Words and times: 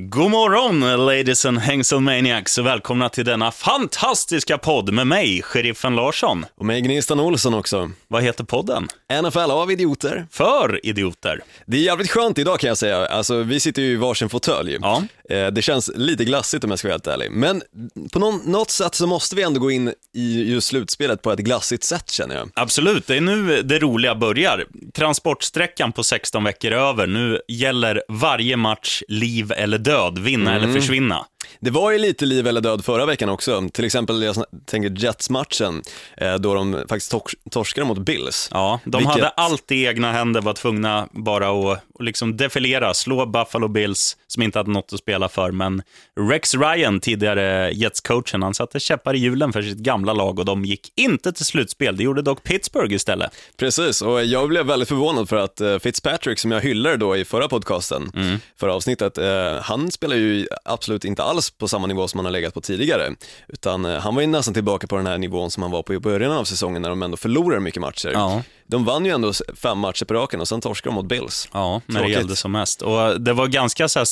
God 0.00 0.30
morgon, 0.30 0.80
ladies 1.06 1.46
and 1.46 1.58
hängselmaniacs 1.58 2.58
och 2.58 2.66
välkomna 2.66 3.08
till 3.08 3.24
denna 3.24 3.50
fantastiska 3.50 4.58
podd 4.58 4.92
med 4.92 5.06
mig, 5.06 5.42
sheriffen 5.42 5.96
Larsson. 5.96 6.46
Och 6.58 6.66
med 6.66 6.84
Gnistan 6.84 7.20
Olsson 7.20 7.54
också. 7.54 7.90
Vad 8.08 8.22
heter 8.22 8.44
podden? 8.44 8.88
NFL 9.22 9.38
av 9.38 9.70
idioter. 9.72 10.26
För 10.30 10.86
idioter. 10.86 11.40
Det 11.66 11.76
är 11.76 11.80
jävligt 11.80 12.10
skönt 12.10 12.38
idag 12.38 12.60
kan 12.60 12.68
jag 12.68 12.78
säga. 12.78 13.06
Alltså, 13.06 13.42
vi 13.42 13.60
sitter 13.60 13.82
ju 13.82 13.88
i 13.92 13.96
varsin 13.96 14.28
fåtölj. 14.28 14.78
Ja. 14.80 15.02
Eh, 15.30 15.46
Det 15.46 15.62
känns 15.62 15.90
lite 15.94 16.24
glassigt 16.24 16.64
om 16.64 16.70
jag 16.70 16.78
ska 16.78 16.88
vara 16.88 16.94
helt 16.94 17.06
ärlig. 17.06 17.30
Men 17.30 17.62
på 18.12 18.18
någon, 18.18 18.40
något 18.44 18.70
sätt 18.70 18.94
så 18.94 19.06
måste 19.06 19.36
vi 19.36 19.42
ändå 19.42 19.60
gå 19.60 19.70
in 19.70 19.92
i 20.14 20.52
just 20.52 20.66
slutspelet 20.66 21.22
på 21.22 21.32
ett 21.32 21.38
glassigt 21.38 21.84
sätt 21.84 22.10
känner 22.10 22.34
jag. 22.34 22.50
Absolut, 22.54 23.06
det 23.06 23.16
är 23.16 23.20
nu 23.20 23.62
det 23.62 23.78
roliga 23.78 24.14
börjar. 24.14 24.64
Transportsträckan 24.94 25.92
på 25.92 26.04
16 26.04 26.44
veckor 26.44 26.72
är 26.72 26.76
över. 26.76 27.06
Nu 27.06 27.40
gäller 27.48 28.02
varje 28.08 28.56
match 28.56 29.02
liv 29.08 29.52
eller 29.56 29.83
död, 29.84 30.18
vinna 30.18 30.54
eller 30.56 30.72
försvinna. 30.72 31.26
Det 31.60 31.70
var 31.70 31.90
ju 31.90 31.98
lite 31.98 32.26
liv 32.26 32.46
eller 32.46 32.60
död 32.60 32.84
förra 32.84 33.06
veckan 33.06 33.28
också. 33.28 33.68
Till 33.72 33.84
exempel, 33.84 34.22
jag 34.22 34.36
tänker 34.66 34.90
Jets-matchen, 35.04 35.82
eh, 36.16 36.34
då 36.34 36.54
de 36.54 36.84
faktiskt 36.88 37.12
tors- 37.12 37.34
torskade 37.50 37.86
mot 37.86 37.98
Bills. 37.98 38.48
Ja, 38.52 38.80
de 38.84 38.98
Vilket- 38.98 39.12
hade 39.14 39.28
allt 39.28 39.70
i 39.72 39.84
egna 39.86 40.12
händer, 40.12 40.40
var 40.40 40.52
tvungna 40.52 41.08
bara 41.12 41.48
att 41.72 41.80
liksom 42.00 42.36
defilera, 42.36 42.94
slå 42.94 43.26
Buffalo 43.26 43.68
Bills, 43.68 44.16
som 44.26 44.42
inte 44.42 44.58
hade 44.58 44.70
något 44.70 44.92
att 44.92 44.98
spela 44.98 45.28
för. 45.28 45.50
Men 45.50 45.82
Rex 46.30 46.54
Ryan, 46.54 47.00
tidigare 47.00 47.70
Jets-coachen, 47.72 48.42
han 48.42 48.54
satte 48.54 48.80
käppar 48.80 49.14
i 49.14 49.18
hjulen 49.18 49.52
för 49.52 49.62
sitt 49.62 49.78
gamla 49.78 50.12
lag 50.12 50.38
och 50.38 50.44
de 50.44 50.64
gick 50.64 50.92
inte 50.96 51.32
till 51.32 51.44
slutspel. 51.44 51.96
Det 51.96 52.02
gjorde 52.04 52.22
dock 52.22 52.42
Pittsburgh 52.42 52.94
istället. 52.94 53.30
Precis, 53.56 54.02
och 54.02 54.24
jag 54.24 54.48
blev 54.48 54.66
väldigt 54.66 54.88
förvånad 54.88 55.28
för 55.28 55.36
att 55.36 55.60
eh, 55.60 55.78
Fitzpatrick, 55.78 56.38
som 56.38 56.50
jag 56.50 56.60
hyllade 56.60 56.96
då 56.96 57.16
i 57.16 57.24
förra 57.24 57.48
podcasten, 57.48 58.12
förra 58.60 58.74
avsnittet, 58.74 59.18
eh, 59.18 59.54
han 59.62 59.90
spelar 59.90 60.16
ju 60.16 60.46
absolut 60.64 61.04
inte 61.04 61.22
alls 61.22 61.43
på 61.50 61.68
samma 61.68 61.86
nivå 61.86 62.08
som 62.08 62.18
han 62.18 62.24
har 62.24 62.32
legat 62.32 62.54
på 62.54 62.60
tidigare, 62.60 63.14
utan 63.48 63.84
eh, 63.84 63.98
han 63.98 64.14
var 64.14 64.22
ju 64.22 64.26
nästan 64.26 64.54
tillbaka 64.54 64.86
på 64.86 64.96
den 64.96 65.06
här 65.06 65.18
nivån 65.18 65.50
som 65.50 65.62
han 65.62 65.72
var 65.72 65.82
på 65.82 65.94
i 65.94 65.98
början 65.98 66.32
av 66.32 66.44
säsongen 66.44 66.82
när 66.82 66.88
de 66.88 67.02
ändå 67.02 67.16
förlorade 67.16 67.60
mycket 67.60 67.80
matcher. 67.80 68.10
Ja. 68.12 68.42
De 68.66 68.84
vann 68.84 69.04
ju 69.04 69.10
ändå 69.12 69.32
fem 69.62 69.78
matcher 69.78 70.04
på 70.04 70.14
raken 70.14 70.40
och 70.40 70.48
sen 70.48 70.60
torskade 70.60 70.90
de 70.90 70.94
mot 70.94 71.08
Bills. 71.08 71.48
Ja, 71.52 71.80
när 71.86 71.94
Tråkigt. 72.00 72.14
det 72.14 72.18
gällde 72.18 72.36
som 72.36 72.52
mest. 72.52 72.82
Och 72.82 73.20
det 73.20 73.32
var 73.32 73.46
ganska 73.46 73.88
så 73.88 74.04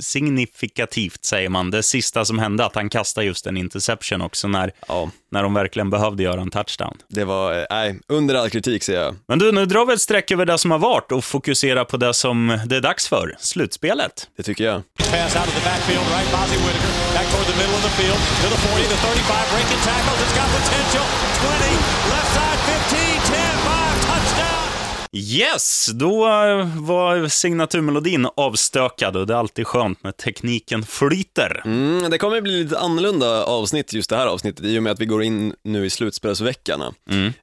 signifikativt, 0.00 1.24
säger 1.24 1.48
man, 1.48 1.70
det 1.70 1.82
sista 1.82 2.24
som 2.24 2.38
hände, 2.38 2.64
att 2.64 2.74
han 2.74 2.88
kastade 2.88 3.26
just 3.26 3.46
en 3.46 3.56
interception 3.56 4.22
också, 4.22 4.48
när, 4.48 4.72
Ja, 4.88 5.10
när 5.30 5.42
de 5.42 5.54
verkligen 5.54 5.90
behövde 5.90 6.22
göra 6.22 6.40
en 6.40 6.50
touchdown. 6.50 6.96
det 7.08 7.24
var, 7.24 7.58
eh, 7.58 7.64
nej, 7.70 8.00
under 8.08 8.34
all 8.34 8.50
kritik 8.50 8.82
säger 8.82 9.00
jag. 9.02 9.16
Men 9.28 9.38
du, 9.38 9.52
nu 9.52 9.66
drar 9.66 9.86
vi 9.86 9.92
ett 9.94 10.00
streck 10.00 10.30
över 10.30 10.46
det 10.46 10.58
som 10.58 10.70
har 10.70 10.78
varit 10.78 11.12
och 11.12 11.24
fokuserar 11.24 11.84
på 11.84 11.96
det 11.96 12.14
som 12.14 12.58
det 12.66 12.76
är 12.76 12.80
dags 12.80 13.08
för, 13.08 13.36
slutspelet. 13.40 14.28
Det 14.36 14.42
tycker 14.42 14.64
jag. 14.64 14.82
Pass 14.98 15.36
out 15.36 15.46
of 15.48 15.54
the 15.54 15.64
backfield, 15.70 16.06
right? 16.14 16.30
Bozzy 16.32 16.56
Whitaker 16.56 16.92
back 17.14 17.26
toward 17.32 17.46
the 17.46 17.56
middle 17.60 17.74
of 17.78 17.82
the 17.88 17.94
field 18.02 18.18
to 18.42 18.46
the 18.54 18.60
40, 18.68 18.82
the 18.82 18.96
35, 18.96 19.50
breaking 19.54 19.80
tackles. 19.90 20.18
It's 20.24 20.34
got 20.40 20.48
potential. 20.60 21.06
20, 21.40 21.74
left 22.12 22.30
side, 22.36 22.58
15, 22.66 22.90
10, 22.90 22.98
5, 22.98 23.00
touchdown. 23.00 23.09
Yes, 25.16 25.90
då 25.94 26.26
eh, 26.26 26.66
var 26.76 27.28
signaturmelodin 27.28 28.28
avstökad 28.36 29.16
och 29.16 29.26
det 29.26 29.34
är 29.34 29.38
alltid 29.38 29.66
skönt 29.66 30.02
när 30.02 30.12
tekniken 30.12 30.82
flyter. 30.82 31.62
Mm, 31.64 32.10
det 32.10 32.18
kommer 32.18 32.40
bli 32.40 32.62
lite 32.62 32.78
annorlunda 32.78 33.44
avsnitt 33.44 33.92
just 33.92 34.10
det 34.10 34.16
här 34.16 34.26
avsnittet 34.26 34.64
i 34.64 34.78
och 34.78 34.82
med 34.82 34.92
att 34.92 35.00
vi 35.00 35.06
går 35.06 35.22
in 35.22 35.54
nu 35.64 35.86
i 35.86 35.90
slutspelsveckorna. 35.90 36.92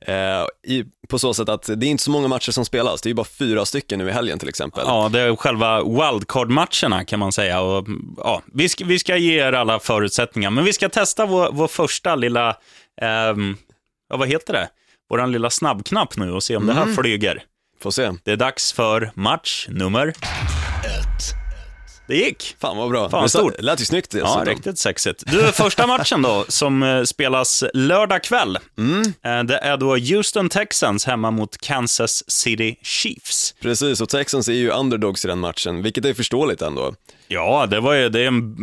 Eh, 0.02 0.74
i, 0.74 0.86
på 1.08 1.20
så 1.20 1.34
sätt 1.34 1.50
att 1.50 1.64
det 1.76 1.86
är 1.86 1.90
inte 1.90 2.04
så 2.04 2.12
många 2.12 2.28
matcher 2.28 2.52
som 2.52 2.66
spelas, 2.66 3.02
det 3.02 3.08
är 3.08 3.12
ju 3.12 3.16
bara 3.16 3.28
fyra 3.40 3.66
stycken 3.66 4.00
nu 4.00 4.08
i 4.08 4.12
helgen 4.12 4.40
till 4.40 4.50
exempel. 4.50 4.84
Ja, 4.86 5.09
det 5.14 5.20
är 5.22 5.36
själva 5.36 5.84
wildcard-matcherna 5.84 7.06
kan 7.06 7.20
man 7.20 7.31
säga. 7.31 7.62
Och, 7.62 7.88
ja, 8.18 8.42
vi, 8.54 8.70
ska, 8.70 8.86
vi 8.86 9.00
ska 9.00 9.18
ge 9.18 9.40
er 9.40 9.54
alla 9.54 9.80
förutsättningar, 9.80 10.50
men 10.50 10.64
vi 10.64 10.74
ska 10.74 10.90
testa 10.90 11.26
vår, 11.26 11.50
vår 11.52 11.68
första 11.68 12.16
lilla, 12.16 12.56
ja, 14.09 14.18
vad 14.18 14.28
heter 14.28 14.54
det? 14.54 14.70
Vår 15.09 15.28
lilla 15.28 15.50
snabbknapp 15.50 16.18
nu 16.18 16.31
och 16.31 16.44
se 16.44 16.56
om 16.56 16.68
det 16.68 16.74
här 16.74 16.86
flyger. 16.96 17.44
Får 17.82 17.92
se. 17.92 18.12
Det 18.24 18.32
är 18.32 18.36
dags 18.38 18.74
för 18.74 19.12
match 19.16 19.66
nummer 19.70 20.14
Det 22.08 22.16
gick. 22.18 22.56
Fan 22.60 22.78
vad 22.78 22.90
bra. 22.90 23.10
Fan, 23.10 23.24
det 23.24 23.30
stort. 23.30 23.54
lät- 23.54 23.62
lät 23.64 23.82
ju 23.82 23.86
snyggt 23.86 24.14
Ja, 24.14 24.44
riktigt 24.46 24.80
sexigt. 24.80 25.24
Du, 25.32 25.52
första 25.52 25.88
matchen 25.88 26.22
då, 26.22 26.46
som 26.48 26.84
eh, 26.84 27.04
spelas 27.04 27.64
lördag 27.74 28.24
kväll. 28.24 28.56
Eh, 29.24 29.44
Det 29.44 29.58
är 29.58 29.78
då 29.78 29.96
Houston 29.98 30.50
Texans 30.50 31.06
hemma 31.06 31.32
mot 31.32 31.58
Kansas 31.58 32.24
City 32.32 32.76
Chiefs. 32.82 33.56
Precis, 33.62 34.02
och 34.02 34.09
Texans 34.09 34.48
är 34.48 34.54
ju 34.54 34.70
underdogs 34.70 35.26
i 35.26 35.28
den 35.28 35.40
matchen, 35.40 35.84
vilket 35.84 36.06
är 36.06 36.14
förståeligt 36.14 36.62
ändå. 36.62 36.94
Ja, 37.28 37.66
det, 37.66 37.80
var 37.80 37.94
ju, 37.94 38.09
det 38.09 38.20
är 38.22 38.28
en, 38.28 38.56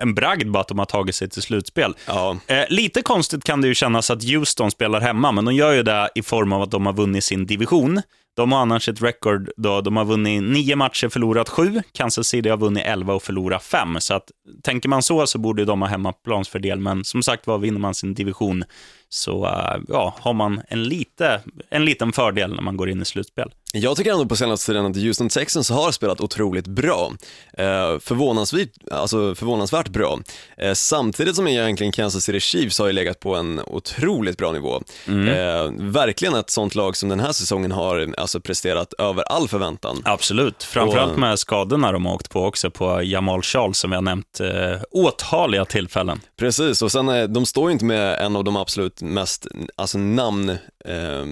en 0.00 0.14
bragd 0.14 0.50
bara 0.50 0.60
att 0.60 0.68
de 0.68 0.78
har 0.78 0.86
tagit 0.86 1.14
sig 1.14 1.28
till 1.30 1.42
slutspel. 1.42 1.94
Ja. 2.06 2.36
Eh, 2.46 2.64
lite 2.68 3.02
konstigt 3.02 3.44
kan 3.44 3.60
det 3.60 3.68
ju 3.68 3.74
kännas 3.74 4.10
att 4.10 4.24
Houston 4.24 4.70
spelar 4.70 5.00
hemma, 5.00 5.32
men 5.32 5.44
de 5.44 5.54
gör 5.54 5.72
ju 5.72 5.82
det 5.82 6.10
i 6.14 6.22
form 6.22 6.52
av 6.52 6.62
att 6.62 6.70
de 6.70 6.86
har 6.86 6.92
vunnit 6.92 7.24
sin 7.24 7.46
division. 7.46 8.02
De 8.34 8.52
har 8.52 8.60
annars 8.60 8.88
ett 8.88 9.02
record 9.02 9.50
då 9.56 9.80
de 9.80 9.96
har 9.96 10.04
vunnit 10.04 10.42
nio 10.42 10.76
matcher, 10.76 11.08
förlorat 11.08 11.48
sju. 11.48 11.82
Kansas 11.92 12.26
City 12.26 12.48
har 12.48 12.56
vunnit 12.56 12.84
elva 12.84 13.14
och 13.14 13.22
förlorat 13.22 13.62
fem. 13.62 13.96
Så 14.00 14.14
att, 14.14 14.30
tänker 14.62 14.88
man 14.88 15.02
så 15.02 15.26
så 15.26 15.38
borde 15.38 15.64
de 15.64 15.82
ha 15.82 15.88
hemmaplansfördel, 15.88 16.80
men 16.80 17.04
som 17.04 17.22
sagt 17.22 17.46
var, 17.46 17.58
vinner 17.58 17.80
man 17.80 17.94
sin 17.94 18.14
division 18.14 18.64
så 19.12 19.46
eh, 19.46 19.80
ja, 19.88 20.14
har 20.20 20.32
man 20.32 20.62
en, 20.68 20.84
lite, 20.84 21.40
en 21.70 21.84
liten 21.84 22.12
fördel 22.12 22.54
när 22.54 22.62
man 22.62 22.76
går 22.76 22.90
in 22.90 23.02
i 23.02 23.04
slutspel. 23.04 23.50
Jag 23.74 23.96
tycker 23.96 24.12
ändå 24.12 24.26
på 24.26 24.36
senaste 24.36 24.66
tiden 24.72 24.86
att 24.86 24.96
Houston 24.96 25.28
Texans 25.28 25.70
har 25.70 25.92
spelat 25.92 26.20
otroligt 26.20 26.66
bra. 26.66 27.12
Eh, 27.58 27.98
förvånansvärt, 27.98 28.68
alltså 28.90 29.34
förvånansvärt 29.34 29.88
bra. 29.88 30.18
Eh, 30.56 30.72
samtidigt 30.72 31.36
som 31.36 31.48
egentligen 31.48 31.92
Kansas 31.92 32.24
City 32.24 32.40
Chiefs 32.40 32.78
har 32.78 32.86
ju 32.86 32.92
legat 32.92 33.20
på 33.20 33.34
en 33.34 33.60
otroligt 33.66 34.38
bra 34.38 34.52
nivå. 34.52 34.82
Eh, 35.06 35.70
verkligen 35.78 36.34
ett 36.34 36.50
sånt 36.50 36.74
lag 36.74 36.96
som 36.96 37.08
den 37.08 37.20
här 37.20 37.32
säsongen 37.32 37.72
har 37.72 38.14
alltså 38.18 38.40
presterat 38.40 38.92
över 38.92 39.22
all 39.22 39.48
förväntan. 39.48 40.02
Absolut, 40.04 40.62
framförallt 40.62 41.12
Och- 41.12 41.18
med 41.18 41.38
skadorna 41.38 41.92
de 41.92 42.06
har 42.06 42.14
åkt 42.14 42.30
på 42.30 42.44
också 42.44 42.70
på 42.70 43.02
Jamal 43.02 43.42
Charles 43.42 43.78
som 43.78 43.90
vi 43.90 43.94
har 43.96 44.02
nämnt 44.02 44.40
eh, 44.40 44.80
åtaliga 44.90 45.64
tillfällen. 45.64 46.20
Precis, 46.38 46.82
och 46.82 46.92
sen 46.92 47.32
de 47.32 47.46
står 47.46 47.68
ju 47.68 47.72
inte 47.72 47.84
med 47.84 48.18
en 48.18 48.36
av 48.36 48.44
de 48.44 48.56
absolut 48.56 49.01
mest 49.02 49.46
alltså 49.76 49.98
namn, 49.98 50.48
eh, 50.84 51.26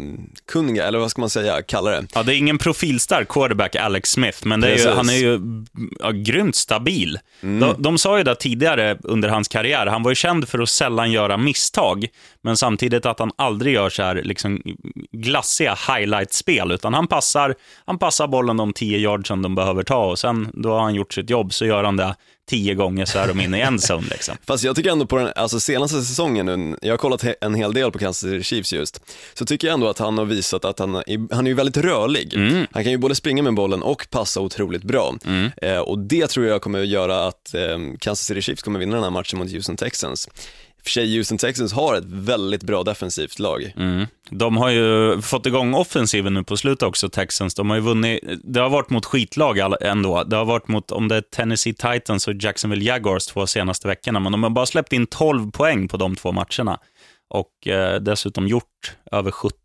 kunniga, 0.53 0.87
eller 0.87 0.99
vad 0.99 1.11
ska 1.11 1.21
man 1.21 1.31
säga, 1.31 1.63
kalla 1.63 1.91
det. 1.91 2.07
Ja, 2.15 2.23
det 2.23 2.35
är 2.35 2.37
ingen 2.37 2.59
profilstark 2.59 3.29
quarterback, 3.29 3.77
Alex 3.77 4.11
Smith, 4.11 4.47
men 4.47 4.65
är 4.65 4.77
ju, 4.77 4.89
han 4.89 5.09
är 5.09 5.15
ju 5.15 5.41
ja, 6.01 6.11
grymt 6.11 6.57
stabil. 6.57 7.19
De, 7.41 7.75
de 7.79 7.99
sa 7.99 8.19
ju 8.19 8.25
det 8.25 8.35
tidigare 8.35 8.99
under 9.03 9.29
hans 9.29 9.49
karriär, 9.49 9.87
han 9.87 10.03
var 10.03 10.11
ju 10.11 10.15
känd 10.15 10.49
för 10.49 10.59
att 10.59 10.69
sällan 10.69 11.13
göra 11.13 11.37
misstag, 11.37 12.07
men 12.43 12.57
samtidigt 12.57 13.07
att 13.07 13.19
han 13.19 13.31
aldrig 13.37 13.75
gör 13.75 13.91
så 13.91 14.03
här 14.03 14.15
liksom, 14.15 14.63
glassiga 15.13 15.79
highlight-spel, 15.89 16.73
utan 16.73 16.95
han 16.95 17.07
passar, 17.07 17.55
han 17.87 17.99
passar 17.99 18.27
bollen 18.27 18.57
de 18.57 18.73
10 18.73 18.99
yards 18.99 19.29
som 19.29 19.43
de 19.43 19.55
behöver 19.55 19.83
ta 19.83 20.05
och 20.11 20.19
sen 20.19 20.49
då 20.53 20.73
har 20.73 20.81
han 20.81 20.95
gjort 20.95 21.13
sitt 21.13 21.31
jobb, 21.31 21.53
så 21.53 21.67
gör 21.67 21.85
han 21.85 21.97
det 21.97 22.15
tio 22.50 22.75
gånger 22.75 23.05
så 23.05 23.19
är 23.19 23.28
de 23.28 23.41
inne 23.41 23.59
i 23.59 23.61
en 23.61 23.78
zone. 23.78 24.06
Liksom. 24.11 24.37
Fast 24.47 24.65
jag 24.65 24.77
tycker 24.77 24.91
ändå 24.91 25.06
på 25.06 25.19
den 25.19 25.33
alltså 25.37 25.61
senaste 25.61 26.03
säsongen, 26.03 26.47
nu, 26.47 26.77
jag 26.83 26.93
har 26.93 26.99
kollat 26.99 27.25
en 27.41 27.55
hel 27.55 27.72
del 27.75 27.91
på 27.93 27.99
Kansas 27.99 28.31
City 28.31 28.43
Chiefs 28.44 28.72
just, 28.72 29.00
så 29.34 29.47
tycker 29.47 29.66
jag 29.69 29.75
ändå 29.75 29.88
att 29.88 29.99
han 29.99 30.19
har 30.19 30.25
visat 30.25 30.65
att 30.65 30.78
han, 30.78 30.94
är- 30.94 31.34
han 31.34 31.47
är 31.47 31.50
ju 31.50 31.55
väldigt 31.55 31.77
rörlig. 31.77 32.34
Han 32.72 32.83
kan 32.83 32.93
ju 32.93 32.99
både 32.99 33.15
springa 33.15 33.43
med 33.43 33.55
bollen 33.55 33.83
och 33.83 34.06
passa 34.10 34.41
otroligt 34.41 34.83
bra. 34.83 35.15
Eh, 35.62 35.78
och 35.78 35.99
det 35.99 36.27
tror 36.27 36.47
jag 36.47 36.62
kommer 36.62 36.81
att 36.81 36.87
göra 36.89 37.27
att 37.27 37.55
eh, 37.55 37.78
Kansas 38.00 38.27
City 38.27 38.43
Chiefs 38.43 38.62
kommer 38.62 38.78
vinna 38.78 38.94
den 38.94 39.03
här 39.05 39.10
matchen 39.10 39.39
mot 39.39 39.53
Houston 39.53 39.77
Texans. 39.77 40.28
För 40.83 40.91
sig, 40.91 41.17
Houston 41.17 41.39
Texans 41.39 41.73
har 41.73 41.95
ett 41.95 42.05
väldigt 42.07 42.63
bra 42.63 42.83
defensivt 42.83 43.39
lag. 43.39 43.73
Mm. 43.77 44.07
De 44.31 44.57
har 44.57 44.71
ju 44.71 45.21
fått 45.23 45.47
igång 45.47 45.75
offensiven 45.75 46.35
nu 46.35 46.45
på 46.45 46.57
slutet 46.57 46.83
också, 46.83 47.09
Texans. 47.09 47.55
De 47.55 47.71
har 47.71 47.77
ju 47.77 47.83
vunnit, 47.83 48.21
det 48.45 48.61
har 48.61 48.71
varit 48.71 48.91
mot 48.91 49.07
skitlag 49.07 49.59
ändå. 49.81 50.25
Det 50.25 50.37
har 50.37 50.45
varit 50.45 50.69
mot, 50.69 50.93
om 50.93 51.09
det 51.09 51.17
är 51.17 51.21
Tennessee 51.21 51.75
Titans 51.75 52.29
och 52.29 52.35
Jacksonville 52.35 52.85
Jaguars 52.85 53.27
två 53.27 53.47
senaste 53.47 53.89
veckorna, 53.89 54.21
men 54.21 54.33
de 54.33 54.43
har 54.43 54.51
bara 54.51 54.66
släppt 54.66 54.93
in 54.93 55.07
12 55.07 55.51
poäng 55.51 55.89
på 55.89 55.97
de 55.97 56.16
två 56.16 56.33
matcherna. 56.33 56.78
Och 57.31 57.69
eh, 57.69 58.01
dessutom 58.01 58.49
gjort 58.49 58.97
över 59.13 59.31
70. 59.31 59.57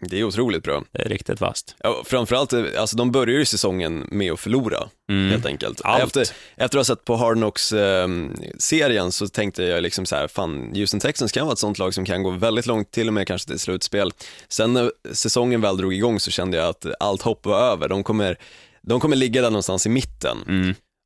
Det 0.00 0.18
är 0.20 0.24
otroligt 0.24 0.62
bra. 0.62 0.84
Det 0.92 1.02
är 1.02 1.08
riktigt 1.08 1.40
vasst. 1.40 1.74
Ja, 1.78 2.02
framförallt, 2.06 2.52
eh, 2.52 2.64
alltså 2.78 2.96
de 2.96 3.12
börjar 3.12 3.38
ju 3.38 3.44
säsongen 3.44 4.08
med 4.10 4.32
att 4.32 4.40
förlora, 4.40 4.88
helt 5.30 5.46
enkelt. 5.46 5.80
Allt. 5.84 6.02
Efter, 6.02 6.20
efter 6.56 6.64
att 6.64 6.74
ha 6.74 6.84
sett 6.84 7.04
på 7.04 7.16
Hard 7.16 7.36
Knocks-serien 7.36 9.12
så 9.12 9.28
tänkte 9.28 9.62
jag 9.62 9.82
liksom 9.82 10.06
så 10.06 10.16
här, 10.16 10.28
fan, 10.28 10.72
Houston 10.74 11.00
Texans 11.00 11.32
kan 11.32 11.46
vara 11.46 11.52
ett 11.52 11.58
sånt 11.58 11.78
lag 11.78 11.94
som 11.94 12.04
kan 12.04 12.22
gå 12.22 12.30
väldigt 12.30 12.66
långt, 12.66 12.90
till 12.90 13.08
och 13.08 13.14
med 13.14 13.26
kanske 13.26 13.48
till 13.48 13.58
slutspel. 13.58 14.12
Sen 14.48 14.72
när 14.72 14.92
säsongen 15.12 15.60
väl 15.60 15.76
drog 15.76 15.94
igång 15.94 16.20
så 16.20 16.30
kände 16.30 16.56
jag 16.56 16.68
att 16.68 16.86
allt 17.00 17.22
hopp 17.22 17.46
var 17.46 17.60
över. 17.60 17.88
De 17.88 18.02
kommer, 18.04 18.36
de 18.82 19.00
kommer 19.00 19.16
ligga 19.16 19.42
där 19.42 19.50
någonstans 19.50 19.86
i 19.86 19.88
mitten. 19.88 20.38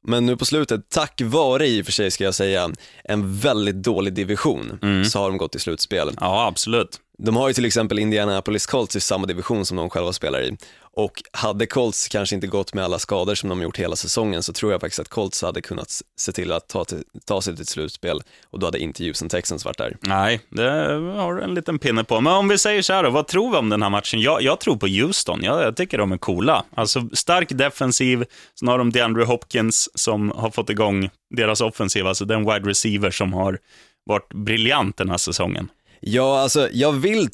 Men 0.06 0.26
nu 0.26 0.36
på 0.36 0.44
slutet, 0.44 0.80
tack 0.88 1.20
vare 1.24 1.66
i 1.66 1.82
och 1.82 1.84
för 1.84 1.92
sig 1.92 2.10
ska 2.10 2.24
jag 2.24 2.34
säga, 2.34 2.70
en 3.04 3.38
väldigt 3.38 3.82
dålig 3.82 4.12
division, 4.14 4.78
så 5.10 5.18
har 5.18 5.28
de 5.28 5.38
gått 5.38 5.52
till 5.52 5.60
slutspel. 5.60 6.10
Ja, 6.20 6.46
absolut. 6.46 7.00
De 7.18 7.36
har 7.36 7.48
ju 7.48 7.54
till 7.54 7.64
exempel 7.64 7.98
Indianapolis 7.98 8.66
Colts 8.66 8.96
i 8.96 9.00
samma 9.00 9.26
division 9.26 9.66
som 9.66 9.76
de 9.76 9.90
själva 9.90 10.12
spelar 10.12 10.42
i. 10.42 10.56
Och 10.96 11.22
hade 11.32 11.66
Colts 11.66 12.08
kanske 12.08 12.34
inte 12.34 12.46
gått 12.46 12.74
med 12.74 12.84
alla 12.84 12.98
skador 12.98 13.34
som 13.34 13.48
de 13.48 13.62
gjort 13.62 13.78
hela 13.78 13.96
säsongen 13.96 14.42
så 14.42 14.52
tror 14.52 14.72
jag 14.72 14.80
faktiskt 14.80 15.00
att 15.00 15.08
Colts 15.08 15.42
hade 15.42 15.60
kunnat 15.60 16.02
se 16.16 16.32
till 16.32 16.52
att 16.52 16.68
ta, 16.68 16.84
till, 16.84 17.02
ta 17.24 17.40
sig 17.40 17.54
till 17.54 17.62
ett 17.62 17.68
slutspel 17.68 18.20
och 18.50 18.58
då 18.58 18.66
hade 18.66 18.78
inte 18.78 19.04
Houston 19.04 19.28
Texans 19.28 19.64
varit 19.64 19.78
där. 19.78 19.96
Nej, 20.00 20.40
det 20.48 20.70
har 21.16 21.34
du 21.34 21.42
en 21.42 21.54
liten 21.54 21.78
pinne 21.78 22.04
på. 22.04 22.20
Men 22.20 22.32
om 22.32 22.48
vi 22.48 22.58
säger 22.58 22.82
så 22.82 22.92
här 22.92 23.02
då, 23.02 23.10
vad 23.10 23.26
tror 23.26 23.50
vi 23.50 23.56
om 23.56 23.68
den 23.68 23.82
här 23.82 23.90
matchen? 23.90 24.20
Jag, 24.20 24.42
jag 24.42 24.60
tror 24.60 24.76
på 24.76 24.86
Houston. 24.86 25.40
Jag, 25.42 25.62
jag 25.62 25.76
tycker 25.76 25.98
de 25.98 26.12
är 26.12 26.18
coola. 26.18 26.64
Alltså 26.74 27.08
stark 27.12 27.48
defensiv, 27.48 28.24
sen 28.58 28.68
har 28.68 28.78
de 28.78 28.92
DeAndre 28.92 29.24
Hopkins 29.24 29.88
som 29.94 30.30
har 30.30 30.50
fått 30.50 30.70
igång 30.70 31.10
deras 31.36 31.60
offensiv, 31.60 32.06
alltså 32.06 32.24
den 32.24 32.40
wide 32.40 32.70
receiver 32.70 33.10
som 33.10 33.32
har 33.32 33.58
varit 34.06 34.34
briljant 34.34 34.96
den 34.96 35.10
här 35.10 35.16
säsongen. 35.16 35.68
Ja, 36.00 36.40
alltså 36.40 36.68
jag 36.72 36.92
vill 36.92 37.28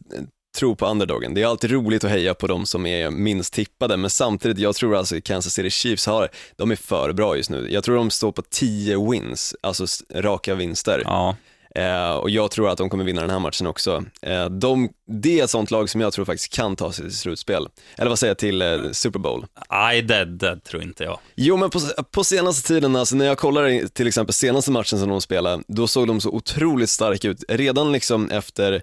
tro 0.59 0.77
på 0.77 0.87
underdogen. 0.87 1.35
Det 1.35 1.43
är 1.43 1.47
alltid 1.47 1.71
roligt 1.71 2.05
att 2.05 2.11
heja 2.11 2.35
på 2.35 2.47
de 2.47 2.67
som 2.67 2.87
är 2.87 3.11
minst 3.11 3.55
tippade, 3.55 3.97
men 3.97 4.11
samtidigt, 4.11 4.59
jag 4.59 4.75
tror 4.75 4.97
alltså 4.97 5.21
Kansas 5.21 5.53
City 5.53 5.71
Chiefs 5.71 6.07
har, 6.07 6.29
de 6.57 6.71
är 6.71 6.77
för 6.77 7.13
bra 7.13 7.37
just 7.37 7.51
nu. 7.51 7.69
Jag 7.71 7.85
tror 7.85 7.97
de 7.97 8.11
står 8.11 8.33
på 8.33 8.43
10 8.43 9.11
wins, 9.11 9.55
alltså 9.61 9.87
raka 10.15 10.55
vinster. 10.55 11.03
Ja. 11.05 11.37
Eh, 11.75 12.11
och 12.11 12.31
jag 12.31 12.51
tror 12.51 12.69
att 12.69 12.79
de 12.79 12.91
kommer 12.91 13.05
vinna 13.05 13.21
den 13.21 13.31
här 13.31 13.39
matchen 13.39 13.67
också. 13.67 14.05
Eh, 14.23 14.47
de, 14.47 14.89
det 15.07 15.41
är 15.41 15.45
ett 15.45 15.51
sånt 15.51 15.71
lag 15.71 15.91
som 15.91 16.01
jag 16.01 16.13
tror 16.13 16.25
faktiskt 16.25 16.53
kan 16.53 16.77
ta 16.77 16.93
sig 16.93 17.05
till 17.05 17.17
slutspel. 17.17 17.69
Eller 17.97 18.09
vad 18.09 18.19
säger 18.19 18.31
jag, 18.31 18.39
till 18.39 18.63
eh, 18.63 18.91
Super 18.93 19.19
Bowl? 19.19 19.47
Nej, 19.71 20.03
det, 20.03 20.25
det 20.25 20.61
tror 20.61 20.83
inte 20.83 21.05
jag. 21.05 21.19
Jo, 21.35 21.57
men 21.57 21.71
på, 21.71 21.81
på 22.11 22.25
senaste 22.25 22.69
tiden, 22.69 22.97
alltså, 22.97 23.17
när 23.17 23.27
jag 23.27 23.39
kollar 23.39 23.89
till 23.89 24.07
exempel 24.07 24.35
senaste 24.35 24.71
matchen 24.71 24.99
som 24.99 25.09
de 25.09 25.21
spelade, 25.21 25.63
då 25.69 25.87
såg 25.87 26.07
de 26.07 26.21
så 26.21 26.31
otroligt 26.31 26.91
starka 26.91 27.29
ut. 27.29 27.45
Redan 27.49 27.93
liksom 27.93 28.31
efter 28.31 28.83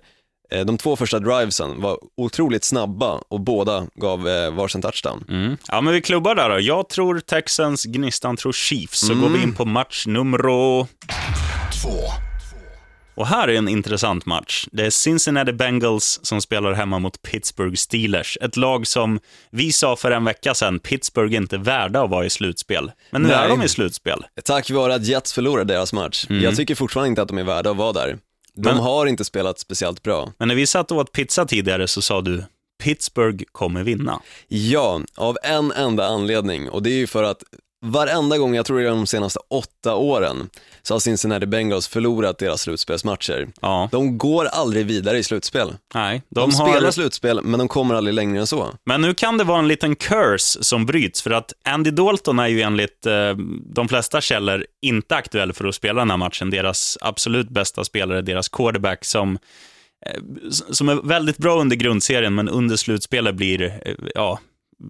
Eh, 0.51 0.65
de 0.65 0.77
två 0.77 0.95
första 0.95 1.19
drivesen 1.19 1.81
var 1.81 1.97
otroligt 2.17 2.63
snabba 2.63 3.21
och 3.29 3.41
båda 3.41 3.87
gav 3.95 4.27
eh, 4.27 4.51
varsin 4.51 4.81
touchdown. 4.81 5.25
Mm. 5.29 5.57
Ja, 5.67 5.81
men 5.81 5.93
vi 5.93 6.01
klubbar 6.01 6.35
där 6.35 6.49
då. 6.49 6.59
Jag 6.59 6.89
tror 6.89 7.19
Texans, 7.19 7.85
Gnistan 7.85 8.37
tror 8.37 8.53
Chiefs. 8.53 8.99
Så 8.99 9.13
mm. 9.13 9.23
går 9.23 9.37
vi 9.37 9.43
in 9.43 9.53
på 9.53 9.65
match 9.65 10.05
nummer 10.07 10.37
två. 10.37 12.26
Och 13.17 13.27
här 13.27 13.47
är 13.47 13.53
en 13.53 13.67
intressant 13.67 14.25
match. 14.25 14.67
Det 14.71 14.85
är 14.85 14.89
Cincinnati 14.89 15.53
Bengals 15.53 16.19
som 16.23 16.41
spelar 16.41 16.73
hemma 16.73 16.99
mot 16.99 17.21
Pittsburgh 17.21 17.75
Steelers. 17.75 18.37
Ett 18.41 18.57
lag 18.57 18.87
som 18.87 19.19
vi 19.49 19.71
sa 19.71 19.95
för 19.95 20.11
en 20.11 20.25
vecka 20.25 20.53
sedan, 20.53 20.79
Pittsburgh 20.79 21.33
är 21.33 21.37
inte 21.37 21.57
värda 21.57 22.03
att 22.03 22.09
vara 22.09 22.25
i 22.25 22.29
slutspel. 22.29 22.91
Men 23.11 23.21
nu 23.21 23.27
Nej. 23.27 23.37
är 23.37 23.49
de 23.49 23.63
i 23.63 23.67
slutspel. 23.67 24.25
Tack 24.43 24.71
vare 24.71 24.95
att 24.95 25.05
Jets 25.05 25.33
förlorade 25.33 25.73
deras 25.73 25.93
match. 25.93 26.25
Mm. 26.29 26.43
Jag 26.43 26.55
tycker 26.55 26.75
fortfarande 26.75 27.09
inte 27.09 27.21
att 27.21 27.27
de 27.27 27.37
är 27.37 27.43
värda 27.43 27.71
att 27.71 27.77
vara 27.77 27.93
där. 27.93 28.17
De 28.53 28.61
men, 28.63 28.77
har 28.77 29.05
inte 29.05 29.25
spelat 29.25 29.59
speciellt 29.59 30.03
bra. 30.03 30.33
Men 30.37 30.47
när 30.47 30.55
vi 30.55 30.67
satt 30.67 30.91
och 30.91 30.97
åt 30.97 31.11
pizza 31.11 31.45
tidigare 31.45 31.87
så 31.87 32.01
sa 32.01 32.21
du, 32.21 32.43
Pittsburgh 32.83 33.43
kommer 33.51 33.83
vinna. 33.83 34.21
Ja, 34.47 35.01
av 35.15 35.37
en 35.43 35.71
enda 35.71 36.07
anledning 36.07 36.69
och 36.69 36.83
det 36.83 36.89
är 36.89 36.97
ju 36.97 37.07
för 37.07 37.23
att 37.23 37.43
varenda 37.81 38.37
gång, 38.37 38.55
jag 38.55 38.65
tror 38.65 38.79
det 38.79 38.85
är 38.85 38.89
de 38.89 39.07
senaste 39.07 39.39
åtta 39.49 39.95
åren, 39.95 40.49
så 40.81 40.93
har 40.93 40.99
Cincinnati 40.99 41.45
Bengals 41.45 41.87
förlorat 41.87 42.37
deras 42.37 42.61
slutspelsmatcher. 42.61 43.47
Ja. 43.61 43.89
De 43.91 44.17
går 44.17 44.45
aldrig 44.45 44.85
vidare 44.85 45.17
i 45.17 45.23
slutspel. 45.23 45.73
Nej, 45.93 46.21
de, 46.29 46.49
de 46.49 46.55
har... 46.55 46.71
spelar 46.71 46.91
slutspel, 46.91 47.41
men 47.43 47.59
de 47.59 47.67
kommer 47.67 47.95
aldrig 47.95 48.13
längre 48.13 48.39
än 48.39 48.47
så. 48.47 48.67
Men 48.85 49.01
nu 49.01 49.13
kan 49.13 49.37
det 49.37 49.43
vara 49.43 49.59
en 49.59 49.67
liten 49.67 49.95
curse 49.95 50.63
som 50.63 50.85
bryts, 50.85 51.21
för 51.21 51.31
att 51.31 51.53
Andy 51.65 51.91
Dalton 51.91 52.39
är 52.39 52.47
ju 52.47 52.61
enligt 52.61 53.05
eh, 53.05 53.35
de 53.65 53.87
flesta 53.87 54.21
källor 54.21 54.65
inte 54.81 55.15
aktuell 55.15 55.53
för 55.53 55.65
att 55.65 55.75
spela 55.75 56.01
den 56.01 56.09
här 56.09 56.17
matchen. 56.17 56.49
Deras 56.49 56.97
absolut 57.01 57.49
bästa 57.49 57.83
spelare, 57.83 58.21
deras 58.21 58.49
quarterback, 58.49 59.05
som 59.05 59.37
eh, 60.05 60.21
som 60.49 60.89
är 60.89 60.95
väldigt 60.95 61.37
bra 61.37 61.61
under 61.61 61.75
grundserien, 61.75 62.35
men 62.35 62.49
under 62.49 62.75
slutspelet 62.75 63.35
blir, 63.35 63.61
eh, 63.61 63.93
ja, 64.15 64.39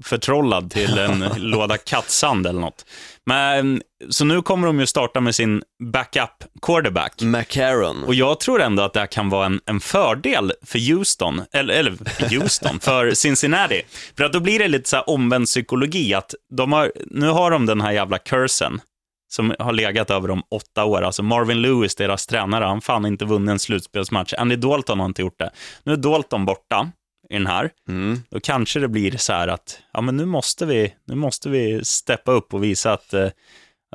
förtrollad 0.03 0.71
till 0.71 0.97
en 0.97 1.19
låda 1.37 1.77
kattsand 1.77 2.47
eller 2.47 2.59
något. 2.59 2.85
Men, 3.25 3.81
så 4.09 4.25
nu 4.25 4.41
kommer 4.41 4.67
de 4.67 4.79
ju 4.79 4.85
starta 4.85 5.21
med 5.21 5.35
sin 5.35 5.63
backup 5.83 6.43
quarterback. 6.61 7.21
McCarron. 7.21 8.03
Och 8.03 8.13
jag 8.13 8.39
tror 8.39 8.61
ändå 8.61 8.83
att 8.83 8.93
det 8.93 8.99
här 8.99 9.07
kan 9.07 9.29
vara 9.29 9.45
en, 9.45 9.59
en 9.65 9.79
fördel 9.79 10.53
för 10.65 10.93
Houston, 10.93 11.41
eller, 11.51 11.73
eller 11.73 11.97
Houston, 12.29 12.79
för 12.81 13.11
Cincinnati. 13.11 13.81
För 14.17 14.23
att 14.23 14.33
då 14.33 14.39
blir 14.39 14.59
det 14.59 14.67
lite 14.67 14.89
så 14.89 14.95
här 14.95 15.09
omvänd 15.09 15.45
psykologi, 15.45 16.13
att 16.13 16.35
de 16.57 16.73
har, 16.73 16.91
nu 17.05 17.27
har 17.27 17.51
de 17.51 17.65
den 17.65 17.81
här 17.81 17.91
jävla 17.91 18.17
cursen 18.17 18.81
som 19.29 19.55
har 19.59 19.73
legat 19.73 20.11
över 20.11 20.27
dem 20.27 20.43
åtta 20.51 20.85
år. 20.85 21.01
Alltså 21.01 21.23
Marvin 21.23 21.61
Lewis, 21.61 21.95
deras 21.95 22.27
tränare, 22.27 22.65
han 22.65 22.81
fan 22.81 23.05
inte 23.05 23.25
vunnit 23.25 23.49
en 23.49 23.59
slutspelsmatch. 23.59 24.33
Andy 24.33 24.55
Dalton 24.55 24.99
har 24.99 25.05
inte 25.05 25.21
gjort 25.21 25.39
det. 25.39 25.49
Nu 25.83 25.93
är 25.93 25.97
Dalton 25.97 26.45
borta 26.45 26.91
i 27.29 27.33
den 27.33 27.47
här, 27.47 27.71
mm. 27.87 28.23
då 28.29 28.39
kanske 28.39 28.79
det 28.79 28.87
blir 28.87 29.17
så 29.17 29.33
här 29.33 29.47
att 29.47 29.79
ja, 29.93 30.01
men 30.01 30.17
nu, 30.17 30.25
måste 30.25 30.65
vi, 30.65 30.93
nu 31.05 31.15
måste 31.15 31.49
vi 31.49 31.85
steppa 31.85 32.31
upp 32.31 32.53
och 32.53 32.63
visa 32.63 32.93
att, 32.93 33.13
eh, 33.13 33.29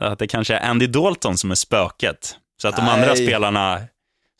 att 0.01 0.19
det 0.19 0.27
kanske 0.27 0.55
är 0.55 0.71
Andy 0.71 0.87
Dalton 0.87 1.39
som 1.39 1.51
är 1.51 1.55
spöket. 1.55 2.37
Så 2.63 2.69
att 2.69 2.77
de 2.77 2.83
Nej. 2.83 2.93
andra 2.93 3.17
spelarna, 3.17 3.81